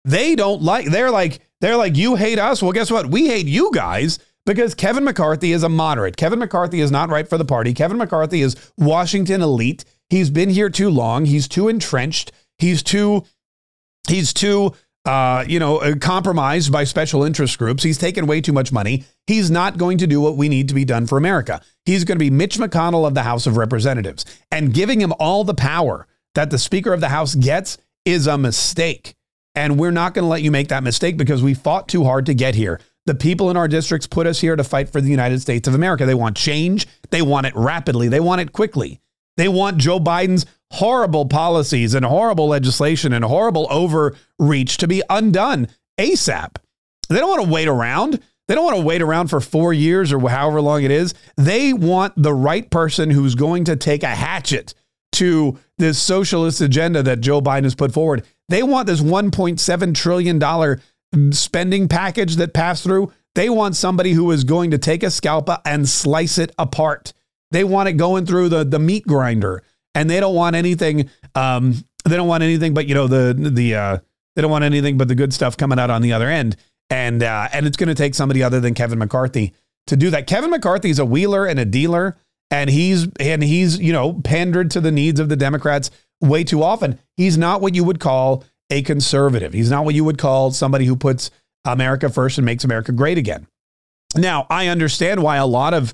They 0.06 0.36
don't 0.36 0.62
like, 0.62 0.88
they're 0.88 1.12
like, 1.12 1.40
they're 1.62 1.78
like, 1.78 1.96
you 1.96 2.16
hate 2.16 2.40
us. 2.40 2.62
Well, 2.62 2.72
guess 2.72 2.92
what? 2.92 3.08
We 3.08 3.28
hate 3.28 3.46
you 3.46 3.72
guys 3.74 4.20
because 4.46 4.76
Kevin 4.76 5.04
McCarthy 5.04 5.54
is 5.54 5.64
a 5.64 5.70
moderate. 5.70 6.18
Kevin 6.18 6.40
McCarthy 6.40 6.82
is 6.82 6.92
not 6.92 7.10
right 7.10 7.28
for 7.28 7.38
the 7.38 7.46
party. 7.46 7.74
Kevin 7.74 7.98
McCarthy 7.98 8.42
is 8.42 8.56
Washington 8.78 9.42
elite. 9.42 9.86
He's 10.10 10.30
been 10.30 10.50
here 10.50 10.70
too 10.70 10.90
long. 10.90 11.26
He's 11.26 11.48
too 11.48 11.70
entrenched. 11.70 12.32
He's 12.58 12.84
too 12.84 13.24
he's 14.08 14.34
too 14.34 14.74
uh, 15.06 15.44
you 15.48 15.60
know, 15.60 15.78
uh, 15.78 15.96
compromised 15.96 16.72
by 16.72 16.84
special 16.84 17.24
interest 17.24 17.58
groups. 17.58 17.84
He's 17.84 17.98
taken 17.98 18.26
way 18.26 18.42
too 18.42 18.54
much 18.54 18.72
money. 18.72 19.06
He's 19.28 19.52
not 19.52 19.78
going 19.78 19.98
to 19.98 20.08
do 20.08 20.22
what 20.22 20.38
we 20.38 20.50
need 20.50 20.70
to 20.70 20.74
be 20.74 20.86
done 20.86 21.08
for 21.08 21.18
America. 21.18 21.62
He's 21.86 22.04
going 22.04 22.18
to 22.18 22.24
be 22.24 22.30
Mitch 22.30 22.58
McConnell 22.58 23.06
of 23.06 23.14
the 23.14 23.24
House 23.24 23.46
of 23.46 23.58
Representatives. 23.58 24.26
And 24.52 24.74
giving 24.74 25.02
him 25.02 25.14
all 25.20 25.44
the 25.44 25.54
power 25.54 26.08
that 26.36 26.50
the 26.50 26.58
Speaker 26.58 26.94
of 26.94 27.02
the 27.02 27.10
House 27.10 27.36
gets 27.36 27.78
is 28.06 28.28
a 28.28 28.38
mistake. 28.38 29.16
And 29.56 29.80
we're 29.80 29.92
not 29.92 30.14
going 30.14 30.24
to 30.24 30.30
let 30.30 30.42
you 30.42 30.52
make 30.52 30.70
that 30.70 30.84
mistake 30.84 31.18
because 31.18 31.44
we 31.44 31.54
fought 31.54 31.88
too 31.88 32.04
hard 32.04 32.26
to 32.26 32.34
get 32.34 32.56
here. 32.56 32.80
The 33.06 33.14
people 33.14 33.50
in 33.50 33.58
our 33.58 33.68
districts 33.68 34.08
put 34.08 34.26
us 34.26 34.40
here 34.40 34.56
to 34.56 34.64
fight 34.64 34.90
for 34.90 35.02
the 35.02 35.10
United 35.10 35.42
States 35.42 35.68
of 35.68 35.76
America. 35.76 36.06
They 36.06 36.16
want 36.16 36.38
change. 36.38 36.88
They 37.10 37.22
want 37.22 37.46
it 37.46 37.54
rapidly. 37.56 38.08
They 38.08 38.22
want 38.22 38.42
it 38.42 38.54
quickly. 38.54 39.02
They 39.38 39.48
want 39.48 39.78
Joe 39.78 40.00
Biden's 40.00 40.46
horrible 40.72 41.26
policies 41.26 41.94
and 41.94 42.06
horrible 42.06 42.48
legislation 42.48 43.14
and 43.14 43.24
horrible 43.24 43.68
overreach 43.70 44.78
to 44.78 44.88
be 44.88 45.04
undone 45.10 45.68
ASAP. 46.00 46.58
They 47.10 47.20
don't 47.20 47.30
want 47.30 47.44
to 47.44 47.52
wait 47.52 47.68
around. 47.68 48.20
They 48.48 48.56
don't 48.56 48.66
want 48.66 48.78
to 48.78 48.84
wait 48.84 49.02
around 49.02 49.28
for 49.28 49.40
four 49.40 49.74
years 49.74 50.12
or 50.12 50.30
however 50.30 50.62
long 50.62 50.84
it 50.84 50.92
is. 50.92 51.14
They 51.38 51.74
want 51.74 52.14
the 52.18 52.34
right 52.34 52.70
person 52.70 53.10
who's 53.10 53.36
going 53.36 53.66
to 53.66 53.76
take 53.76 54.04
a 54.04 54.08
hatchet 54.08 54.74
to 55.14 55.60
this 55.78 56.02
socialist 56.02 56.60
agenda 56.60 57.04
that 57.04 57.22
Joe 57.22 57.42
Biden 57.42 57.64
has 57.64 57.76
put 57.76 57.94
forward. 57.94 58.26
They 58.50 58.64
want 58.64 58.88
this 58.88 59.02
$1.7 59.02 59.96
trillion 59.96 61.32
spending 61.32 61.88
package 61.88 62.36
that 62.38 62.54
passed 62.54 62.84
through. 62.84 63.14
They 63.36 63.50
want 63.50 63.76
somebody 63.76 64.12
who 64.14 64.32
is 64.32 64.44
going 64.44 64.72
to 64.72 64.78
take 64.78 65.04
a 65.04 65.12
scalpel 65.12 65.58
and 65.66 65.88
slice 65.88 66.38
it 66.38 66.52
apart. 66.58 67.14
They 67.54 67.64
want 67.64 67.88
it 67.88 67.94
going 67.94 68.26
through 68.26 68.50
the, 68.50 68.66
the 68.66 68.80
meat 68.80 69.08
grinder, 69.08 69.64
and 69.96 70.10
they 70.10 70.20
don't 70.20 70.36
want 70.36 70.56
anything. 70.56 71.10
Um, 71.36 71.86
they 72.06 72.18
don't 72.18 72.28
want 72.28 72.44
anything 72.44 72.74
but 72.74 72.88
you 72.88 72.96
know 72.96 73.08
the 73.08 73.34
the 73.34 73.76
uh, 73.76 73.98
they 74.36 74.42
don't 74.42 74.52
want 74.52 74.66
anything 74.66 74.98
but 74.98 75.08
the 75.08 75.16
good 75.16 75.34
stuff 75.34 75.56
coming 75.56 75.80
out 75.80 75.90
on 75.90 76.02
the 76.02 76.12
other 76.12 76.28
end 76.28 76.58
and 76.90 77.24
uh, 77.24 77.48
and 77.52 77.66
it's 77.66 77.78
going 77.78 77.90
to 77.90 77.96
take 77.96 78.16
somebody 78.16 78.44
other 78.44 78.60
than 78.60 78.74
Kevin 78.74 79.00
McCarthy 79.00 79.54
to 79.88 79.96
do 79.96 80.10
that. 80.12 80.28
Kevin 80.28 80.52
McCarthy 80.52 80.90
is 80.90 81.00
a 81.00 81.06
wheeler 81.06 81.46
and 81.46 81.60
a 81.60 81.66
dealer, 81.66 82.18
and 82.52 82.70
he's 82.70 83.08
and 83.20 83.44
he's 83.44 83.80
you 83.80 83.94
know 83.94 84.14
pandered 84.24 84.72
to 84.72 84.82
the 84.82 84.92
needs 84.92 85.20
of 85.20 85.30
the 85.30 85.36
Democrats 85.36 85.90
way 86.22 86.44
too 86.44 86.64
often. 86.64 87.00
He's 87.18 87.38
not 87.38 87.62
what 87.62 87.76
you 87.76 87.84
would 87.84 88.00
call 88.00 88.44
a 88.70 88.82
conservative. 88.82 89.54
He's 89.54 89.72
not 89.72 89.86
what 89.86 89.96
you 89.96 90.04
would 90.04 90.18
call 90.18 90.52
somebody 90.52 90.86
who 90.86 90.96
puts 90.96 91.32
America 91.66 92.10
first 92.10 92.38
and 92.38 92.46
makes 92.46 92.64
America 92.64 92.92
great 92.92 93.18
again. 93.18 93.48
Now, 94.16 94.46
I 94.50 94.68
understand 94.68 95.24
why 95.24 95.38
a 95.38 95.46
lot 95.46 95.74
of 95.74 95.94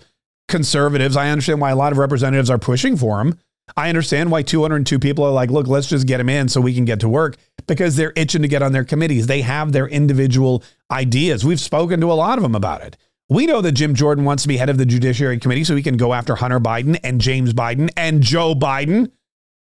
conservatives, 0.49 1.15
I 1.15 1.29
understand 1.29 1.61
why 1.61 1.71
a 1.71 1.75
lot 1.75 1.91
of 1.91 1.97
representatives 1.97 2.49
are 2.49 2.57
pushing 2.57 2.97
for 2.97 3.21
him. 3.21 3.39
I 3.77 3.89
understand 3.89 4.31
why 4.31 4.41
202 4.41 4.99
people 4.99 5.23
are 5.23 5.31
like, 5.31 5.51
look, 5.51 5.67
let's 5.67 5.87
just 5.87 6.07
get 6.07 6.19
him 6.19 6.29
in 6.29 6.49
so 6.49 6.59
we 6.59 6.73
can 6.73 6.85
get 6.85 6.99
to 7.01 7.09
work 7.09 7.37
because 7.67 7.95
they're 7.95 8.13
itching 8.15 8.41
to 8.41 8.47
get 8.47 8.63
on 8.63 8.71
their 8.71 8.83
committees. 8.83 9.27
They 9.27 9.41
have 9.41 9.71
their 9.71 9.87
individual 9.87 10.63
ideas. 10.91 11.45
We've 11.45 11.59
spoken 11.59 12.01
to 12.01 12.11
a 12.11 12.13
lot 12.13 12.37
of 12.37 12.43
them 12.43 12.55
about 12.55 12.81
it. 12.81 12.97
We 13.29 13.45
know 13.45 13.61
that 13.61 13.73
Jim 13.73 13.93
Jordan 13.93 14.25
wants 14.25 14.43
to 14.43 14.49
be 14.49 14.57
head 14.57 14.69
of 14.69 14.79
the 14.79 14.87
Judiciary 14.87 15.37
Committee 15.37 15.63
so 15.63 15.75
he 15.75 15.83
can 15.83 15.97
go 15.97 16.13
after 16.13 16.35
Hunter 16.35 16.59
Biden 16.59 16.99
and 17.03 17.21
James 17.21 17.53
Biden 17.53 17.89
and 17.95 18.23
Joe 18.23 18.55
Biden. 18.55 19.11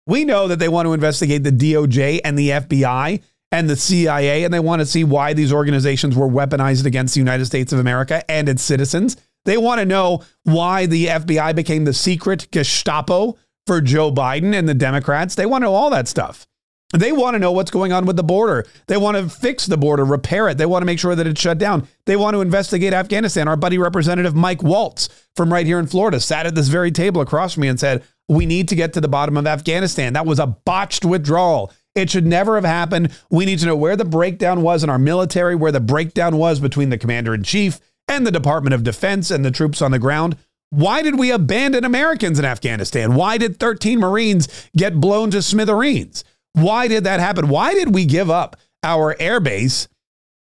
We 0.05 0.23
know 0.23 0.47
that 0.47 0.59
they 0.59 0.69
want 0.69 0.85
to 0.85 0.93
investigate 0.93 1.43
the 1.43 1.51
DOJ 1.51 2.21
and 2.23 2.39
the 2.39 2.49
FBI 2.49 3.21
and 3.51 3.69
the 3.69 3.75
CIA, 3.75 4.45
and 4.45 4.53
they 4.53 4.59
want 4.59 4.81
to 4.81 4.85
see 4.85 5.03
why 5.03 5.33
these 5.33 5.51
organizations 5.51 6.15
were 6.15 6.27
weaponized 6.27 6.85
against 6.85 7.13
the 7.13 7.19
United 7.19 7.45
States 7.45 7.73
of 7.73 7.79
America 7.79 8.29
and 8.31 8.47
its 8.47 8.61
citizens. 8.61 9.17
They 9.47 9.57
want 9.57 9.79
to 9.79 9.85
know 9.85 10.23
why 10.43 10.87
the 10.87 11.05
FBI 11.05 11.55
became 11.55 11.85
the 11.85 11.93
secret 11.93 12.49
Gestapo 12.51 13.37
for 13.65 13.79
Joe 13.79 14.11
Biden 14.11 14.53
and 14.53 14.67
the 14.67 14.73
Democrats. 14.73 15.35
They 15.35 15.45
want 15.45 15.61
to 15.61 15.67
know 15.67 15.73
all 15.73 15.89
that 15.91 16.09
stuff. 16.09 16.45
They 16.93 17.13
want 17.13 17.35
to 17.35 17.39
know 17.39 17.53
what's 17.53 17.71
going 17.71 17.93
on 17.93 18.05
with 18.05 18.17
the 18.17 18.23
border. 18.23 18.65
They 18.87 18.97
want 18.97 19.15
to 19.15 19.29
fix 19.29 19.65
the 19.65 19.77
border, 19.77 20.03
repair 20.03 20.49
it. 20.49 20.57
They 20.57 20.65
want 20.65 20.81
to 20.81 20.85
make 20.85 20.99
sure 20.99 21.15
that 21.15 21.25
it's 21.25 21.39
shut 21.39 21.57
down. 21.57 21.87
They 22.05 22.17
want 22.17 22.33
to 22.33 22.41
investigate 22.41 22.91
Afghanistan. 22.91 23.47
Our 23.47 23.55
buddy 23.55 23.77
Representative 23.77 24.35
Mike 24.35 24.63
Waltz 24.63 25.07
from 25.37 25.51
right 25.51 25.65
here 25.65 25.79
in 25.79 25.87
Florida 25.87 26.19
sat 26.19 26.45
at 26.45 26.53
this 26.53 26.67
very 26.67 26.91
table 26.91 27.21
across 27.21 27.53
from 27.53 27.61
me 27.61 27.67
and 27.69 27.79
said, 27.79 28.03
We 28.27 28.45
need 28.45 28.67
to 28.67 28.75
get 28.75 28.91
to 28.93 29.01
the 29.01 29.07
bottom 29.07 29.37
of 29.37 29.47
Afghanistan. 29.47 30.11
That 30.11 30.25
was 30.25 30.39
a 30.39 30.47
botched 30.47 31.05
withdrawal. 31.05 31.71
It 31.95 32.09
should 32.09 32.27
never 32.27 32.55
have 32.55 32.65
happened. 32.65 33.17
We 33.29 33.45
need 33.45 33.59
to 33.59 33.65
know 33.65 33.77
where 33.77 33.95
the 33.95 34.03
breakdown 34.03 34.61
was 34.61 34.83
in 34.83 34.89
our 34.89 34.99
military, 34.99 35.55
where 35.55 35.71
the 35.71 35.79
breakdown 35.79 36.35
was 36.35 36.59
between 36.59 36.89
the 36.89 36.97
commander 36.97 37.33
in 37.33 37.43
chief 37.43 37.79
and 38.07 38.25
the 38.25 38.31
Department 38.31 38.73
of 38.73 38.83
Defense 38.83 39.31
and 39.31 39.43
the 39.43 39.51
troops 39.51 39.81
on 39.81 39.91
the 39.91 39.99
ground. 39.99 40.37
Why 40.69 41.01
did 41.01 41.17
we 41.17 41.31
abandon 41.31 41.85
Americans 41.85 42.39
in 42.39 42.45
Afghanistan? 42.45 43.15
Why 43.15 43.37
did 43.37 43.59
13 43.59 43.99
Marines 43.99 44.69
get 44.75 44.99
blown 44.99 45.31
to 45.31 45.41
smithereens? 45.41 46.23
Why 46.53 46.87
did 46.87 47.03
that 47.05 47.19
happen? 47.19 47.47
Why 47.47 47.73
did 47.73 47.93
we 47.93 48.05
give 48.05 48.29
up 48.29 48.57
our 48.83 49.15
airbase 49.15 49.87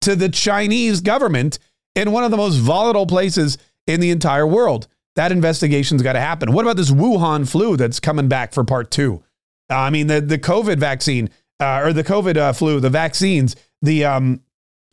to 0.01 0.15
the 0.15 0.29
Chinese 0.29 1.01
government 1.01 1.59
in 1.95 2.11
one 2.11 2.23
of 2.23 2.31
the 2.31 2.37
most 2.37 2.57
volatile 2.57 3.05
places 3.05 3.57
in 3.87 4.01
the 4.01 4.11
entire 4.11 4.47
world? 4.47 4.87
That 5.15 5.31
investigation's 5.31 6.01
got 6.01 6.13
to 6.13 6.19
happen. 6.19 6.51
What 6.51 6.65
about 6.65 6.77
this 6.77 6.91
Wuhan 6.91 7.49
flu 7.49 7.77
that's 7.77 7.99
coming 7.99 8.27
back 8.27 8.53
for 8.53 8.63
part 8.63 8.91
two? 8.91 9.23
Uh, 9.69 9.77
I 9.77 9.89
mean, 9.89 10.07
the, 10.07 10.19
the 10.19 10.39
COVID 10.39 10.77
vaccine 10.77 11.29
uh, 11.59 11.81
or 11.83 11.93
the 11.93 12.03
COVID 12.03 12.37
uh, 12.37 12.53
flu, 12.53 12.79
the 12.79 12.89
vaccines, 12.89 13.55
the 13.81 14.05
um, 14.05 14.41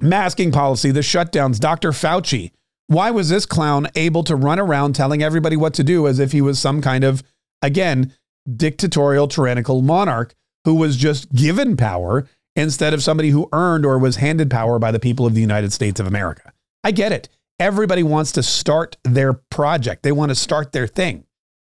masking 0.00 0.52
policy, 0.52 0.90
the 0.90 1.00
shutdowns, 1.00 1.58
Dr. 1.58 1.90
Fauci 1.90 2.52
why 2.88 3.10
was 3.10 3.28
this 3.28 3.46
clown 3.46 3.88
able 3.94 4.22
to 4.24 4.36
run 4.36 4.58
around 4.58 4.94
telling 4.94 5.22
everybody 5.22 5.56
what 5.56 5.74
to 5.74 5.84
do 5.84 6.06
as 6.06 6.18
if 6.18 6.32
he 6.32 6.40
was 6.40 6.58
some 6.58 6.80
kind 6.80 7.04
of, 7.04 7.22
again, 7.62 8.12
dictatorial, 8.56 9.28
tyrannical 9.28 9.82
monarch 9.82 10.34
who 10.64 10.74
was 10.74 10.96
just 10.96 11.32
given 11.32 11.76
power 11.76 12.28
instead 12.54 12.94
of 12.94 13.02
somebody 13.02 13.30
who 13.30 13.48
earned 13.52 13.84
or 13.84 13.98
was 13.98 14.16
handed 14.16 14.50
power 14.50 14.78
by 14.78 14.92
the 14.92 15.00
people 15.00 15.26
of 15.26 15.34
the 15.34 15.40
United 15.40 15.72
States 15.72 15.98
of 15.98 16.06
America? 16.06 16.52
I 16.84 16.92
get 16.92 17.12
it. 17.12 17.28
Everybody 17.58 18.02
wants 18.02 18.32
to 18.32 18.42
start 18.42 18.96
their 19.02 19.32
project, 19.32 20.02
they 20.02 20.12
want 20.12 20.30
to 20.30 20.34
start 20.34 20.72
their 20.72 20.86
thing. 20.86 21.24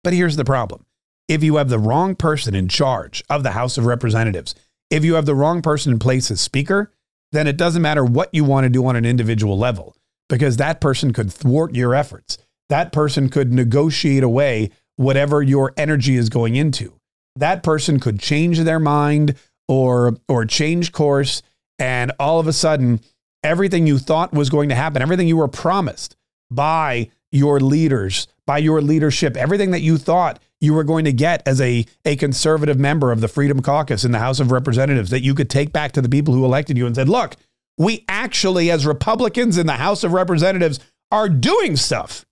But 0.03 0.13
here's 0.13 0.35
the 0.35 0.45
problem 0.45 0.85
if 1.27 1.43
you 1.43 1.55
have 1.55 1.69
the 1.69 1.79
wrong 1.79 2.15
person 2.15 2.53
in 2.53 2.67
charge 2.67 3.23
of 3.29 3.43
the 3.43 3.51
House 3.51 3.77
of 3.77 3.85
Representatives, 3.85 4.53
if 4.89 5.05
you 5.05 5.15
have 5.15 5.25
the 5.25 5.35
wrong 5.35 5.61
person 5.61 5.93
in 5.93 5.99
place 5.99 6.29
as 6.29 6.41
Speaker, 6.41 6.91
then 7.36 7.48
it 7.48 7.58
doesn't 7.58 7.82
matter 7.82 8.06
what 8.06 8.30
you 8.34 8.43
want 8.43 8.65
to 8.65 8.69
do 8.69 8.86
on 8.86 8.95
an 8.95 9.06
individual 9.06 9.58
level 9.58 9.95
because 10.30 10.58
that 10.58 10.82
person 10.82 11.13
could 11.13 11.32
thwart 11.32 11.76
your 11.76 11.93
efforts. 11.93 12.38
That 12.69 12.91
person 12.91 13.30
could 13.30 13.54
negotiate 13.54 14.24
away 14.24 14.71
whatever 14.95 15.41
your 15.41 15.74
energy 15.78 16.15
is 16.15 16.30
going 16.30 16.56
into. 16.56 16.93
That 17.36 17.63
person 17.63 18.00
could 18.00 18.19
change 18.19 18.60
their 18.60 18.80
mind 18.80 19.36
or 19.67 20.15
or 20.28 20.45
change 20.45 20.91
course 20.91 21.41
and 21.80 22.12
all 22.19 22.39
of 22.39 22.48
a 22.48 22.54
sudden 22.54 23.02
everything 23.43 23.86
you 23.86 24.00
thought 24.00 24.34
was 24.34 24.50
going 24.50 24.69
to 24.69 24.76
happen, 24.76 25.02
everything 25.02 25.28
you 25.28 25.38
were 25.38 25.48
promised 25.48 26.15
by 26.50 27.10
your 27.32 27.60
leaders, 27.60 28.28
by 28.45 28.58
your 28.58 28.81
leadership, 28.81 29.36
everything 29.36 29.71
that 29.71 29.81
you 29.81 29.97
thought 29.97 30.39
you 30.62 30.73
were 30.73 30.84
going 30.84 31.05
to 31.05 31.13
get 31.13 31.45
as 31.47 31.60
a, 31.62 31.86
a 32.05 32.15
conservative 32.15 32.79
member 32.79 33.12
of 33.12 33.21
the 33.21 33.27
Freedom 33.27 33.62
Caucus 33.62 34.03
in 34.03 34.12
the 34.12 34.19
House 34.19 34.39
of 34.39 34.51
Representatives 34.51 35.10
that 35.10 35.23
you 35.23 35.34
could 35.34 35.49
take 35.49 35.71
back 35.71 35.91
to 35.93 36.01
the 36.01 36.10
people 36.10 36.34
who 36.34 36.45
elected 36.45 36.77
you 36.77 36.86
and 36.86 36.95
said, 36.95 37.10
look, 37.10 37.36
we 37.77 38.05
actually, 38.08 38.71
as 38.71 38.86
Republicans 38.86 39.58
in 39.58 39.67
the 39.67 39.73
House 39.73 40.03
of 40.03 40.13
Representatives, 40.13 40.79
are 41.12 41.29
doing 41.29 41.75
stuff. 41.75 42.25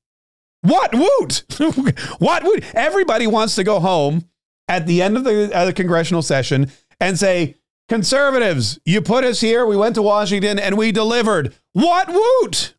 What 0.62 0.94
woot? 0.96 1.44
what 2.20 2.44
woot? 2.44 2.64
Everybody 2.74 3.28
wants 3.28 3.56
to 3.56 3.64
go 3.64 3.80
home 3.80 4.26
at 4.68 4.88
the 4.88 5.02
end 5.02 5.18
of 5.18 5.26
the, 5.26 5.54
uh, 5.54 5.66
the 5.66 5.74
congressional 5.74 6.22
session 6.22 6.72
and 7.00 7.20
say, 7.20 7.56
conservatives, 7.90 8.80
you 8.86 9.02
put 9.02 9.26
us 9.26 9.42
here. 9.42 9.66
We 9.66 9.76
went 9.76 9.96
to 9.96 10.02
Washington 10.02 10.58
and 10.58 10.78
we 10.78 10.92
delivered. 10.92 11.54
What 11.74 12.08
woot? 12.10 12.76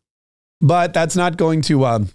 But 0.61 0.93
that's 0.93 1.15
not 1.15 1.37
going 1.37 1.61
to 1.63 1.85
um, 1.85 2.09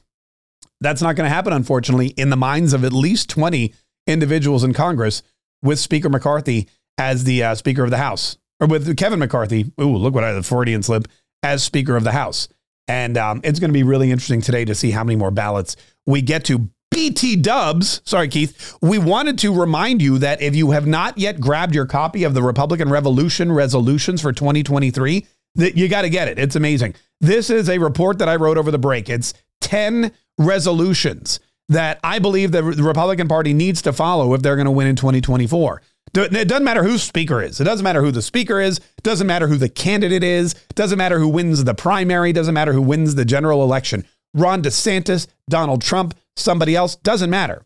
that's 0.81 1.03
not 1.03 1.17
going 1.17 1.29
to 1.29 1.35
happen, 1.35 1.53
unfortunately, 1.53 2.09
in 2.09 2.31
the 2.31 2.37
minds 2.37 2.73
of 2.73 2.85
at 2.85 2.93
least 2.93 3.29
20 3.31 3.75
individuals 4.07 4.65
in 4.65 4.73
Congress 4.73 5.23
with 5.63 5.79
Speaker 5.79 6.09
McCarthy 6.09 6.69
as 6.99 7.25
the 7.25 7.43
uh, 7.43 7.55
Speaker 7.55 7.85
of 7.85 7.91
the 7.91 7.99
House 7.99 8.39
or 8.61 8.67
with 8.67 8.97
Kevin 8.97 9.19
McCarthy. 9.19 9.73
Ooh, 9.81 9.97
look 9.97 10.15
what 10.15 10.25
I 10.25 10.29
have 10.29 10.37
the 10.37 10.43
Freudian 10.43 10.83
slip 10.83 11.09
as 11.43 11.63
Speaker 11.63 11.97
of 11.97 12.05
the 12.05 12.13
House. 12.13 12.49
And 12.89 13.17
um, 13.17 13.41
it's 13.45 13.61
going 13.61 13.71
to 13.71 13.75
be 13.75 13.83
really 13.83 14.11
interesting 14.11 14.41
today 14.41 14.65
to 14.65 14.75
see 14.75 14.91
how 14.91 15.05
many 15.05 15.17
more 15.17 15.31
ballots 15.31 15.77
we 16.07 16.23
get 16.23 16.45
to. 16.47 16.69
BT 16.91 17.37
Dubs, 17.37 18.03
sorry, 18.05 18.29
Keith, 18.29 18.77
we 18.83 18.99
wanted 18.99 19.39
to 19.39 19.55
remind 19.55 20.03
you 20.03 20.19
that 20.19 20.43
if 20.43 20.57
you 20.57 20.73
have 20.73 20.89
not 20.89 21.17
yet 21.17 21.41
grabbed 21.41 21.73
your 21.73 21.87
copy 21.87 22.25
of 22.25 22.35
the 22.35 22.43
Republican 22.43 22.91
Revolution 22.91 23.53
resolutions 23.53 24.21
for 24.21 24.33
2023, 24.33 25.25
that 25.55 25.77
you 25.77 25.89
got 25.89 26.03
to 26.03 26.11
get 26.11 26.27
it. 26.27 26.39
It's 26.39 26.57
amazing. 26.57 26.95
This 27.21 27.49
is 27.49 27.69
a 27.69 27.79
report 27.79 28.19
that 28.19 28.29
I 28.29 28.37
wrote 28.37 28.59
over 28.59 28.73
the 28.73 28.79
break. 28.79 29.09
It's 29.09 29.35
10 29.61 30.13
resolutions 30.41 31.39
that 31.69 32.01
I 32.03 32.19
believe 32.19 32.51
the 32.51 32.65
Republican 32.65 33.29
Party 33.29 33.55
needs 33.55 33.83
to 33.83 33.93
follow 33.93 34.35
if 34.35 34.43
they're 34.43 34.57
going 34.57 34.65
to 34.65 34.73
win 34.73 34.89
in 34.89 34.97
2024. 34.97 35.83
It 36.13 36.49
doesn't 36.49 36.65
matter 36.65 36.83
who 36.83 36.99
speaker 36.99 37.41
is. 37.41 37.61
It 37.61 37.65
doesn't 37.65 37.85
matter 37.85 38.03
who 38.03 38.11
the 38.11 38.23
speaker 38.23 38.61
is. 38.61 38.79
It 38.79 39.05
doesn't 39.05 39.29
matter 39.29 39.47
who 39.47 39.57
the 39.57 39.69
candidate 39.69 40.25
is. 40.25 40.55
It 40.55 40.75
doesn't 40.75 40.99
matter 40.99 41.21
who 41.21 41.29
wins 41.29 41.63
the 41.63 41.75
primary. 41.75 42.31
It 42.31 42.33
doesn't 42.33 42.55
matter 42.55 42.73
who 42.73 42.83
wins 42.83 43.15
the 43.15 43.25
general 43.25 43.63
election. 43.63 44.05
Ron 44.35 44.63
DeSantis, 44.63 45.29
Donald 45.49 45.83
Trump, 45.83 46.15
somebody 46.37 46.75
else, 46.75 46.97
doesn't 46.97 47.31
matter. 47.31 47.65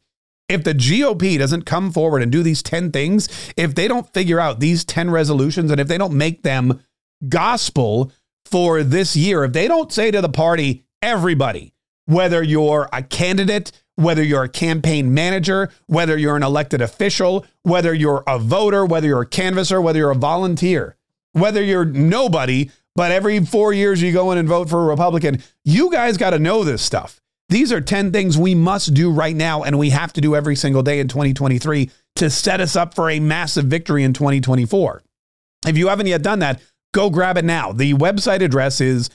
If 0.50 0.64
the 0.64 0.74
GOP 0.74 1.38
doesn't 1.38 1.64
come 1.64 1.90
forward 1.90 2.22
and 2.22 2.30
do 2.30 2.42
these 2.42 2.62
10 2.62 2.92
things, 2.92 3.30
if 3.56 3.74
they 3.74 3.88
don't 3.88 4.12
figure 4.12 4.40
out 4.40 4.60
these 4.60 4.84
10 4.84 5.10
resolutions, 5.10 5.70
and 5.70 5.80
if 5.80 5.88
they 5.88 5.96
don't 5.96 6.12
make 6.12 6.42
them 6.42 6.82
gospel 7.26 8.12
for 8.44 8.82
this 8.82 9.16
year, 9.16 9.44
if 9.44 9.54
they 9.54 9.66
don't 9.66 9.90
say 9.90 10.10
to 10.10 10.20
the 10.20 10.28
party, 10.28 10.84
everybody, 11.00 11.73
whether 12.06 12.42
you're 12.42 12.88
a 12.92 13.02
candidate, 13.02 13.72
whether 13.96 14.22
you're 14.22 14.44
a 14.44 14.48
campaign 14.48 15.14
manager, 15.14 15.70
whether 15.86 16.16
you're 16.16 16.36
an 16.36 16.42
elected 16.42 16.80
official, 16.80 17.46
whether 17.62 17.94
you're 17.94 18.24
a 18.26 18.38
voter, 18.38 18.84
whether 18.84 19.06
you're 19.06 19.22
a 19.22 19.26
canvasser, 19.26 19.80
whether 19.80 19.98
you're 19.98 20.10
a 20.10 20.16
volunteer, 20.16 20.96
whether 21.32 21.62
you're 21.62 21.84
nobody, 21.84 22.70
but 22.96 23.10
every 23.10 23.44
four 23.44 23.72
years 23.72 24.02
you 24.02 24.12
go 24.12 24.32
in 24.32 24.38
and 24.38 24.48
vote 24.48 24.68
for 24.68 24.82
a 24.82 24.86
Republican. 24.86 25.42
You 25.64 25.90
guys 25.90 26.16
got 26.16 26.30
to 26.30 26.38
know 26.38 26.64
this 26.64 26.82
stuff. 26.82 27.20
These 27.48 27.72
are 27.72 27.80
10 27.80 28.12
things 28.12 28.38
we 28.38 28.54
must 28.54 28.94
do 28.94 29.10
right 29.10 29.36
now, 29.36 29.62
and 29.62 29.78
we 29.78 29.90
have 29.90 30.12
to 30.14 30.20
do 30.20 30.34
every 30.34 30.56
single 30.56 30.82
day 30.82 30.98
in 30.98 31.08
2023 31.08 31.90
to 32.16 32.30
set 32.30 32.60
us 32.60 32.74
up 32.74 32.94
for 32.94 33.10
a 33.10 33.20
massive 33.20 33.66
victory 33.66 34.02
in 34.02 34.12
2024. 34.12 35.02
If 35.66 35.76
you 35.76 35.88
haven't 35.88 36.06
yet 36.06 36.22
done 36.22 36.38
that, 36.38 36.62
go 36.92 37.10
grab 37.10 37.36
it 37.36 37.44
now. 37.44 37.72
The 37.72 37.94
website 37.94 38.40
address 38.40 38.80
is 38.80 39.10